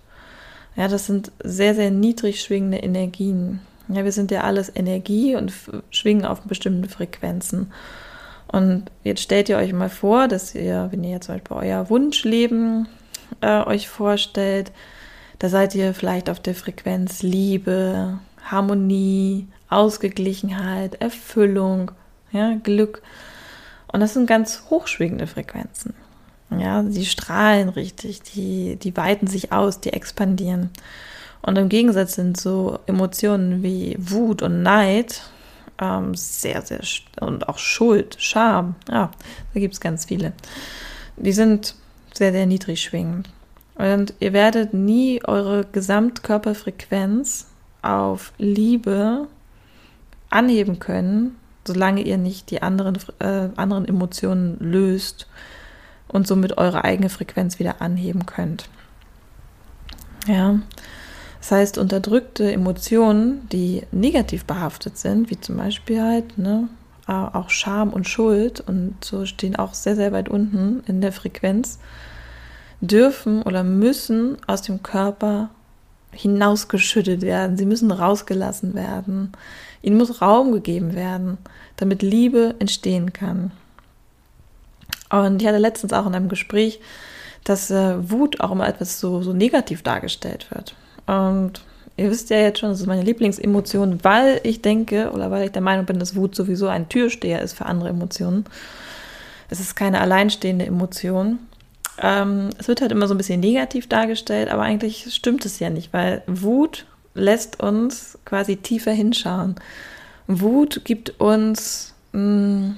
Ja, 0.76 0.88
das 0.88 1.08
sind 1.08 1.32
sehr, 1.44 1.76
sehr 1.76 1.92
niedrig 1.92 2.42
schwingende 2.42 2.78
Energien. 2.78 3.60
Ja, 3.88 4.04
wir 4.04 4.12
sind 4.12 4.32
ja 4.32 4.42
alles 4.42 4.72
Energie 4.74 5.36
und 5.36 5.52
schwingen 5.90 6.26
auf 6.26 6.42
bestimmten 6.42 6.90
Frequenzen. 6.90 7.72
Und 8.48 8.86
jetzt 9.04 9.22
stellt 9.22 9.50
ihr 9.50 9.58
euch 9.58 9.74
mal 9.74 9.90
vor, 9.90 10.28
dass 10.28 10.56
ihr, 10.56 10.88
wenn 10.92 11.04
ihr 11.04 11.12
jetzt 11.12 11.26
zum 11.26 11.36
Beispiel 11.36 11.58
euer 11.58 11.90
Wunschleben 11.90 12.88
äh, 13.42 13.64
euch 13.64 13.90
vorstellt, 13.90 14.72
da 15.40 15.50
seid 15.50 15.76
ihr 15.76 15.94
vielleicht 15.94 16.30
auf 16.30 16.40
der 16.40 16.56
Frequenz 16.56 17.22
Liebe, 17.22 18.20
Harmonie, 18.44 19.48
Ausgeglichenheit, 19.70 20.96
Erfüllung, 21.02 21.92
ja, 22.32 22.56
Glück. 22.56 23.02
Und 23.92 24.00
das 24.00 24.14
sind 24.14 24.28
ganz 24.28 24.64
hochschwingende 24.70 25.28
Frequenzen. 25.28 25.94
Ja, 26.50 26.84
sie 26.84 27.06
strahlen 27.06 27.70
richtig, 27.70 28.22
die, 28.22 28.78
die 28.78 28.96
weiten 28.96 29.28
sich 29.28 29.52
aus, 29.52 29.82
die 29.82 29.92
expandieren. 29.92 30.70
Und 31.42 31.58
im 31.58 31.70
Gegensatz 31.70 32.16
sind 32.16 32.40
so 32.40 32.80
Emotionen 32.88 33.64
wie 33.64 33.96
Wut 34.00 34.42
und 34.42 34.64
Neid 34.64 35.22
ähm, 35.80 36.16
sehr, 36.16 36.62
sehr, 36.62 36.82
und 37.20 37.48
auch 37.48 37.58
Schuld, 37.58 38.18
Scham, 38.20 38.76
ja, 38.90 39.12
da 39.54 39.60
gibt 39.60 39.74
es 39.74 39.80
ganz 39.80 40.06
viele. 40.06 40.34
Die 41.18 41.34
sind 41.34 41.76
sehr, 42.14 42.32
sehr 42.32 42.46
niedrig 42.46 42.82
schwingend. 42.82 43.30
Und 43.78 44.14
ihr 44.20 44.34
werdet 44.34 44.74
nie 44.74 45.22
eure 45.24 45.66
Gesamtkörperfrequenz 45.72 47.48
auf 47.82 48.34
Liebe 48.38 49.28
anheben 50.30 50.80
können, 50.80 51.36
solange 51.66 52.02
ihr 52.02 52.18
nicht 52.18 52.50
die 52.50 52.62
anderen, 52.62 52.98
äh, 53.20 53.50
anderen 53.56 53.88
Emotionen 53.88 54.58
löst 54.60 55.28
und 56.08 56.28
somit 56.28 56.58
eure 56.58 56.84
eigene 56.84 57.10
Frequenz 57.10 57.60
wieder 57.60 57.82
anheben 57.82 58.26
könnt. 58.26 58.70
Ja, 60.28 60.60
das 61.40 61.52
heißt, 61.52 61.78
unterdrückte 61.78 62.52
Emotionen, 62.52 63.48
die 63.50 63.84
negativ 63.92 64.46
behaftet 64.46 64.98
sind, 64.98 65.30
wie 65.30 65.40
zum 65.40 65.58
Beispiel 65.58 66.02
halt 66.02 66.38
ne, 66.38 66.68
auch 67.06 67.50
Scham 67.50 67.94
und 67.94 68.08
Schuld 68.08 68.60
und 68.60 68.96
so 69.04 69.26
stehen 69.26 69.56
auch 69.56 69.74
sehr, 69.74 69.96
sehr 69.96 70.12
weit 70.12 70.28
unten 70.28 70.84
in 70.88 71.00
der 71.00 71.14
Frequenz, 71.14 71.80
dürfen 72.82 73.42
oder 73.42 73.64
müssen 73.64 74.38
aus 74.48 74.62
dem 74.62 74.84
Körper 74.84 75.50
hinausgeschüttet 76.12 77.22
werden. 77.22 77.58
Sie 77.58 77.66
müssen 77.66 77.92
rausgelassen 77.92 78.74
werden. 78.74 79.32
Ihnen 79.82 79.98
muss 79.98 80.22
Raum 80.22 80.52
gegeben 80.52 80.96
werden, 80.96 81.38
damit 81.78 82.02
Liebe 82.02 82.56
entstehen 82.60 83.14
kann. 83.14 83.52
Und 85.10 85.42
ich 85.42 85.48
hatte 85.48 85.58
letztens 85.58 85.94
auch 85.94 86.06
in 86.06 86.16
einem 86.16 86.30
Gespräch, 86.30 86.80
dass 87.44 87.72
äh, 87.72 88.10
Wut 88.10 88.42
auch 88.42 88.52
immer 88.52 88.68
etwas 88.68 89.00
so, 89.00 89.22
so 89.22 89.32
negativ 89.32 89.82
dargestellt 89.82 90.48
wird. 90.52 90.76
Und 91.06 91.62
ihr 91.96 92.10
wisst 92.10 92.30
ja 92.30 92.38
jetzt 92.38 92.60
schon, 92.60 92.70
das 92.70 92.82
ist 92.82 92.88
meine 92.88 93.04
Lieblingsemotion, 93.04 94.04
weil 94.04 94.42
ich 94.44 94.62
denke 94.62 95.12
oder 95.12 95.32
weil 95.32 95.46
ich 95.46 95.52
der 95.52 95.62
Meinung 95.62 95.86
bin, 95.86 96.00
dass 96.00 96.16
Wut 96.16 96.36
sowieso 96.36 96.68
ein 96.68 96.90
Türsteher 96.90 97.42
ist 97.42 97.54
für 97.54 97.66
andere 97.66 97.90
Emotionen. 97.90 98.46
Es 99.50 99.62
ist 99.62 99.76
keine 99.76 100.02
alleinstehende 100.02 100.66
Emotion. 100.66 101.40
Ähm, 102.02 102.50
es 102.58 102.68
wird 102.68 102.82
halt 102.82 102.92
immer 102.92 103.08
so 103.08 103.14
ein 103.14 103.18
bisschen 103.18 103.40
negativ 103.40 103.88
dargestellt, 103.88 104.50
aber 104.50 104.64
eigentlich 104.64 105.14
stimmt 105.14 105.46
es 105.46 105.60
ja 105.60 105.70
nicht, 105.70 105.94
weil 105.94 106.24
Wut 106.28 106.86
lässt 107.14 107.62
uns 107.62 108.18
quasi 108.26 108.58
tiefer 108.58 108.92
hinschauen. 108.92 109.56
Wut 110.28 110.82
gibt 110.84 111.20
uns 111.20 111.94
mh, 112.12 112.22
mm, 112.22 112.78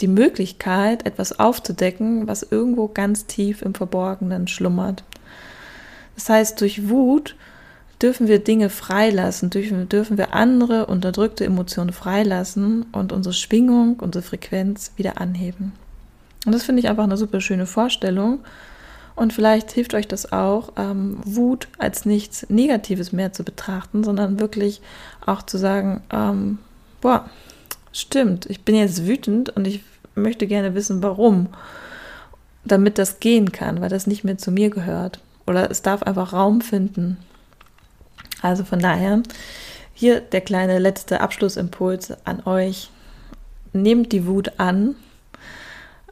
die 0.00 0.08
Möglichkeit, 0.08 1.06
etwas 1.06 1.38
aufzudecken, 1.38 2.28
was 2.28 2.42
irgendwo 2.42 2.88
ganz 2.88 3.26
tief 3.26 3.62
im 3.62 3.74
Verborgenen 3.74 4.46
schlummert. 4.46 5.02
Das 6.14 6.28
heißt, 6.28 6.60
durch 6.60 6.88
Wut 6.88 7.34
dürfen 8.00 8.28
wir 8.28 8.38
Dinge 8.38 8.70
freilassen, 8.70 9.50
dürfen, 9.50 9.88
dürfen 9.88 10.18
wir 10.18 10.34
andere 10.34 10.86
unterdrückte 10.86 11.44
Emotionen 11.44 11.92
freilassen 11.92 12.86
und 12.92 13.12
unsere 13.12 13.32
Schwingung, 13.32 13.98
unsere 14.00 14.22
Frequenz 14.22 14.92
wieder 14.96 15.20
anheben. 15.20 15.72
Und 16.46 16.52
das 16.52 16.64
finde 16.64 16.80
ich 16.80 16.88
einfach 16.88 17.04
eine 17.04 17.16
super 17.16 17.40
schöne 17.40 17.66
Vorstellung. 17.66 18.40
Und 19.16 19.32
vielleicht 19.32 19.72
hilft 19.72 19.94
euch 19.94 20.06
das 20.06 20.32
auch, 20.32 20.72
ähm, 20.76 21.18
Wut 21.24 21.66
als 21.78 22.06
nichts 22.06 22.48
Negatives 22.48 23.12
mehr 23.12 23.32
zu 23.32 23.42
betrachten, 23.42 24.04
sondern 24.04 24.38
wirklich 24.38 24.80
auch 25.26 25.42
zu 25.42 25.58
sagen, 25.58 26.02
ähm, 26.12 26.58
boah, 27.00 27.28
stimmt, 27.92 28.46
ich 28.46 28.64
bin 28.64 28.76
jetzt 28.76 29.06
wütend 29.06 29.50
und 29.50 29.66
ich 29.66 29.82
möchte 30.14 30.46
gerne 30.46 30.74
wissen, 30.74 31.02
warum, 31.02 31.48
damit 32.64 32.98
das 32.98 33.18
gehen 33.18 33.50
kann, 33.50 33.80
weil 33.80 33.88
das 33.88 34.06
nicht 34.06 34.22
mehr 34.22 34.38
zu 34.38 34.52
mir 34.52 34.70
gehört. 34.70 35.20
Oder 35.46 35.70
es 35.70 35.82
darf 35.82 36.04
einfach 36.04 36.32
Raum 36.32 36.60
finden. 36.60 37.16
Also 38.40 38.62
von 38.62 38.78
daher, 38.78 39.22
hier 39.94 40.20
der 40.20 40.42
kleine 40.42 40.78
letzte 40.78 41.20
Abschlussimpuls 41.20 42.12
an 42.24 42.44
euch. 42.44 42.90
Nehmt 43.72 44.12
die 44.12 44.26
Wut 44.26 44.52
an 44.58 44.94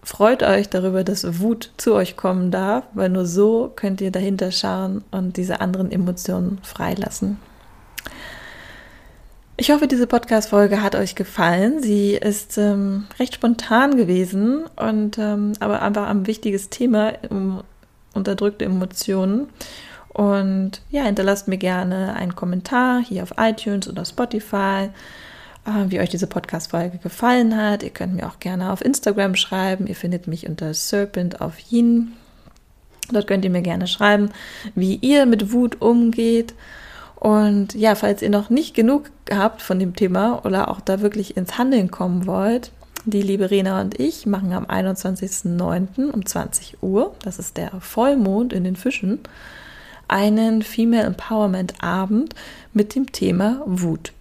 Freut 0.07 0.45
euch 0.45 0.69
darüber, 0.69 1.03
dass 1.03 1.41
Wut 1.41 1.73
zu 1.79 1.93
euch 1.93 2.17
kommen 2.17 2.53
darf, 2.53 2.85
weil 2.95 3.09
nur 3.09 3.27
so 3.27 3.73
könnt 3.75 4.01
ihr 4.01 4.13
dahinter 4.13 4.53
schauen 4.53 5.03
und 5.11 5.37
diese 5.37 5.61
anderen 5.61 5.91
Emotionen 5.91 6.61
freilassen. 6.63 7.39
Ich 9.57 9.73
hoffe, 9.73 9.89
diese 9.89 10.07
Podcast-Folge 10.07 10.81
hat 10.81 10.95
euch 10.95 11.17
gefallen. 11.17 11.83
Sie 11.83 12.15
ist 12.15 12.57
ähm, 12.57 13.07
recht 13.19 13.35
spontan 13.35 13.97
gewesen 13.97 14.67
und 14.77 15.19
ähm, 15.19 15.55
aber 15.59 15.83
einfach 15.83 16.09
ein 16.09 16.29
wichtiges 16.29 16.71
Thema 16.71 17.15
um 17.29 17.65
unterdrückte 18.15 18.65
Emotionen. 18.65 19.49
Und 20.11 20.83
ja, 20.89 21.03
hinterlasst 21.03 21.49
mir 21.49 21.59
gerne 21.59 22.15
einen 22.15 22.37
Kommentar 22.37 23.03
hier 23.03 23.25
auf 23.25 23.35
iTunes 23.39 23.89
oder 23.89 24.05
Spotify 24.05 24.89
wie 25.89 26.01
euch 26.01 26.09
diese 26.09 26.27
Podcast-Folge 26.27 26.99
gefallen 26.99 27.57
hat. 27.57 27.83
Ihr 27.83 27.91
könnt 27.91 28.15
mir 28.15 28.27
auch 28.27 28.39
gerne 28.39 28.73
auf 28.73 28.85
Instagram 28.85 29.35
schreiben. 29.35 29.87
Ihr 29.87 29.97
findet 29.97 30.27
mich 30.27 30.49
unter 30.49 30.73
Serpent 30.73 31.41
auf 31.41 31.55
Yin. 31.71 32.13
Dort 33.11 33.27
könnt 33.27 33.45
ihr 33.45 33.51
mir 33.51 33.63
gerne 33.63 33.87
schreiben, 33.87 34.31
wie 34.75 34.97
ihr 34.97 35.27
mit 35.27 35.53
Wut 35.53 35.81
umgeht. 35.81 36.55
Und 37.17 37.75
ja, 37.75 37.95
falls 37.95 38.23
ihr 38.23 38.31
noch 38.31 38.51
nicht 38.51 38.75
genug 38.75 39.11
habt 39.31 39.63
von 39.63 39.79
dem 39.79 39.97
Thema 39.97 40.45
oder 40.45 40.69
auch 40.69 40.81
da 40.81 41.01
wirklich 41.01 41.37
ins 41.37 41.59
Handeln 41.59 41.91
kommen 41.91 42.27
wollt, 42.27 42.71
die 43.05 43.23
liebe 43.23 43.51
Rena 43.51 43.81
und 43.81 43.99
ich 43.99 44.27
machen 44.27 44.53
am 44.53 44.67
21.09. 44.67 46.11
um 46.11 46.27
20 46.27 46.83
Uhr, 46.83 47.15
das 47.23 47.39
ist 47.39 47.57
der 47.57 47.71
Vollmond 47.81 48.53
in 48.53 48.65
den 48.65 48.77
Fischen, 48.77 49.21
einen 50.09 50.63
Female 50.63 51.05
Empowerment 51.05 51.83
Abend 51.83 52.35
mit 52.73 52.95
dem 52.95 53.13
Thema 53.13 53.63
Wut. 53.65 54.13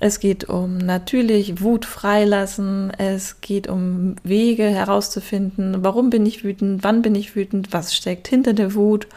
Es 0.00 0.20
geht 0.20 0.48
um 0.48 0.78
natürlich 0.78 1.60
Wut 1.60 1.84
freilassen. 1.84 2.92
Es 2.96 3.40
geht 3.40 3.68
um 3.68 4.16
Wege 4.22 4.64
herauszufinden, 4.64 5.82
warum 5.82 6.10
bin 6.10 6.24
ich 6.24 6.44
wütend, 6.44 6.84
wann 6.84 7.02
bin 7.02 7.14
ich 7.14 7.34
wütend, 7.34 7.72
was 7.72 7.94
steckt 7.94 8.28
hinter 8.28 8.52
der 8.52 8.74
Wut. 8.74 9.08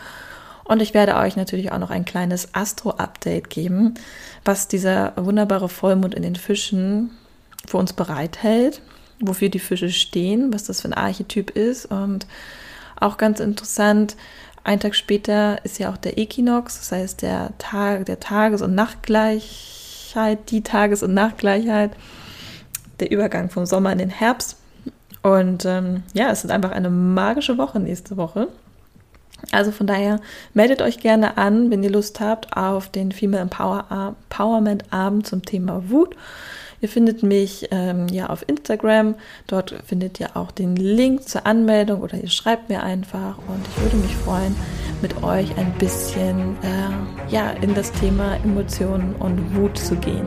Und 0.63 0.82
ich 0.82 0.94
werde 0.94 1.15
euch 1.15 1.36
natürlich 1.36 1.72
auch 1.72 1.80
noch 1.80 1.91
ein 1.91 2.06
kleines 2.06 2.56
Astro-Update 2.56 3.50
geben, 3.50 3.96
was 4.46 4.67
dieser 4.67 5.13
wunderbare 5.17 5.70
Vollmond 5.70 6.15
in 6.15 6.24
den 6.24 6.36
Fischen 6.36 7.12
für 7.67 7.78
uns 7.78 7.94
bereithält, 7.94 8.82
wofür 9.20 9.50
die 9.50 9.60
Fische 9.60 9.89
stehen, 9.89 10.54
was 10.54 10.63
das 10.63 10.82
für 10.82 10.88
ein 10.88 10.94
Archetyp 10.94 11.52
ist. 11.52 11.88
Und 11.88 12.26
auch 13.00 13.17
ganz 13.17 13.39
interessant, 13.39 14.15
ein 14.63 14.80
Tag 14.80 14.96
später 14.96 15.63
ist 15.65 15.80
ja 15.80 15.91
auch 15.91 15.98
der 15.98 16.17
Äquinox, 16.17 16.78
das 16.78 16.91
heißt 16.91 17.22
der 17.22 17.52
Tag, 17.58 18.06
der 18.06 18.20
Tages- 18.20 18.62
und 18.62 18.74
Nachtgleich 18.74 19.81
Gleichheit, 20.12 20.52
die 20.52 20.62
Tages- 20.62 21.04
und 21.04 21.13
Nachtgleichheit, 21.13 21.91
der 23.00 23.12
Übergang 23.12 23.50
vom 23.50 23.65
Sommer 23.65 23.91
in 23.91 23.97
den 23.97 24.10
Herbst. 24.10 24.58
Und 25.24 25.65
ähm, 25.65 26.04
ja, 26.13 26.32
es 26.32 26.43
ist 26.43 26.52
einfach 26.52 26.71
eine 26.71 26.89
magische 26.89 27.58
Woche 27.58 27.80
nächste 27.80 28.17
Woche. 28.17 28.47
Also 29.52 29.71
von 29.71 29.88
daher 29.88 30.19
meldet 30.54 30.82
euch 30.82 31.00
gerne 31.00 31.38
an, 31.38 31.71
wenn 31.71 31.84
ihr 31.84 31.89
Lust 31.89 32.19
habt, 32.19 32.56
auf 32.56 32.89
den 32.89 33.12
Female 33.12 33.41
Empowerment 33.41 34.86
Abend 34.91 35.26
zum 35.26 35.43
Thema 35.43 35.89
Wut. 35.89 36.15
Ihr 36.82 36.89
findet 36.89 37.22
mich 37.22 37.67
ähm, 37.72 38.08
ja 38.08 38.30
auf 38.30 38.44
Instagram. 38.48 39.15
Dort 39.48 39.76
findet 39.86 40.20
ihr 40.20 40.36
auch 40.36 40.52
den 40.52 40.76
Link 40.76 41.30
zur 41.30 41.46
Anmeldung 41.46 42.02
oder 42.02 42.17
ihr 42.17 42.30
schreibt 42.30 42.70
mir 42.70 42.82
einfach 42.82 43.38
und 43.48 43.65
ich 43.67 43.84
würde 43.84 43.98
mich 43.98 44.15
freuen, 44.15 44.56
mit 45.02 45.24
euch 45.24 45.56
ein 45.58 45.72
bisschen 45.78 46.58
äh, 46.63 47.32
ja, 47.34 47.52
in 47.62 47.76
das 47.76 47.91
Thema 47.91 48.36
Emotionen 48.44 49.15
und 49.15 49.56
Wut 49.56 49.78
zu 49.78 49.96
gehen. 49.96 50.26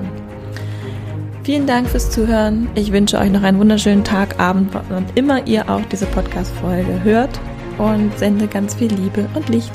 Vielen 1.43 1.67
Dank 1.67 1.89
fürs 1.89 2.11
Zuhören. 2.11 2.71
Ich 2.75 2.91
wünsche 2.91 3.19
euch 3.19 3.31
noch 3.31 3.43
einen 3.43 3.59
wunderschönen 3.59 4.05
Tag, 4.05 4.41
Abend, 4.41 4.73
wann 4.89 5.05
immer 5.15 5.47
ihr 5.47 5.69
auch 5.69 5.85
diese 5.93 6.07
Podcast-Folge 6.07 7.03
hört 7.03 7.39
und 7.79 8.17
sende 8.19 8.47
ganz 8.47 8.75
viel 8.75 8.93
Liebe 8.93 9.29
und 9.35 9.49
Licht. 9.49 9.73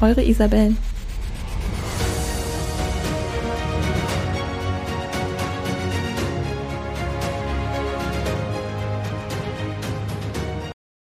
Eure 0.00 0.22
Isabel. 0.22 0.74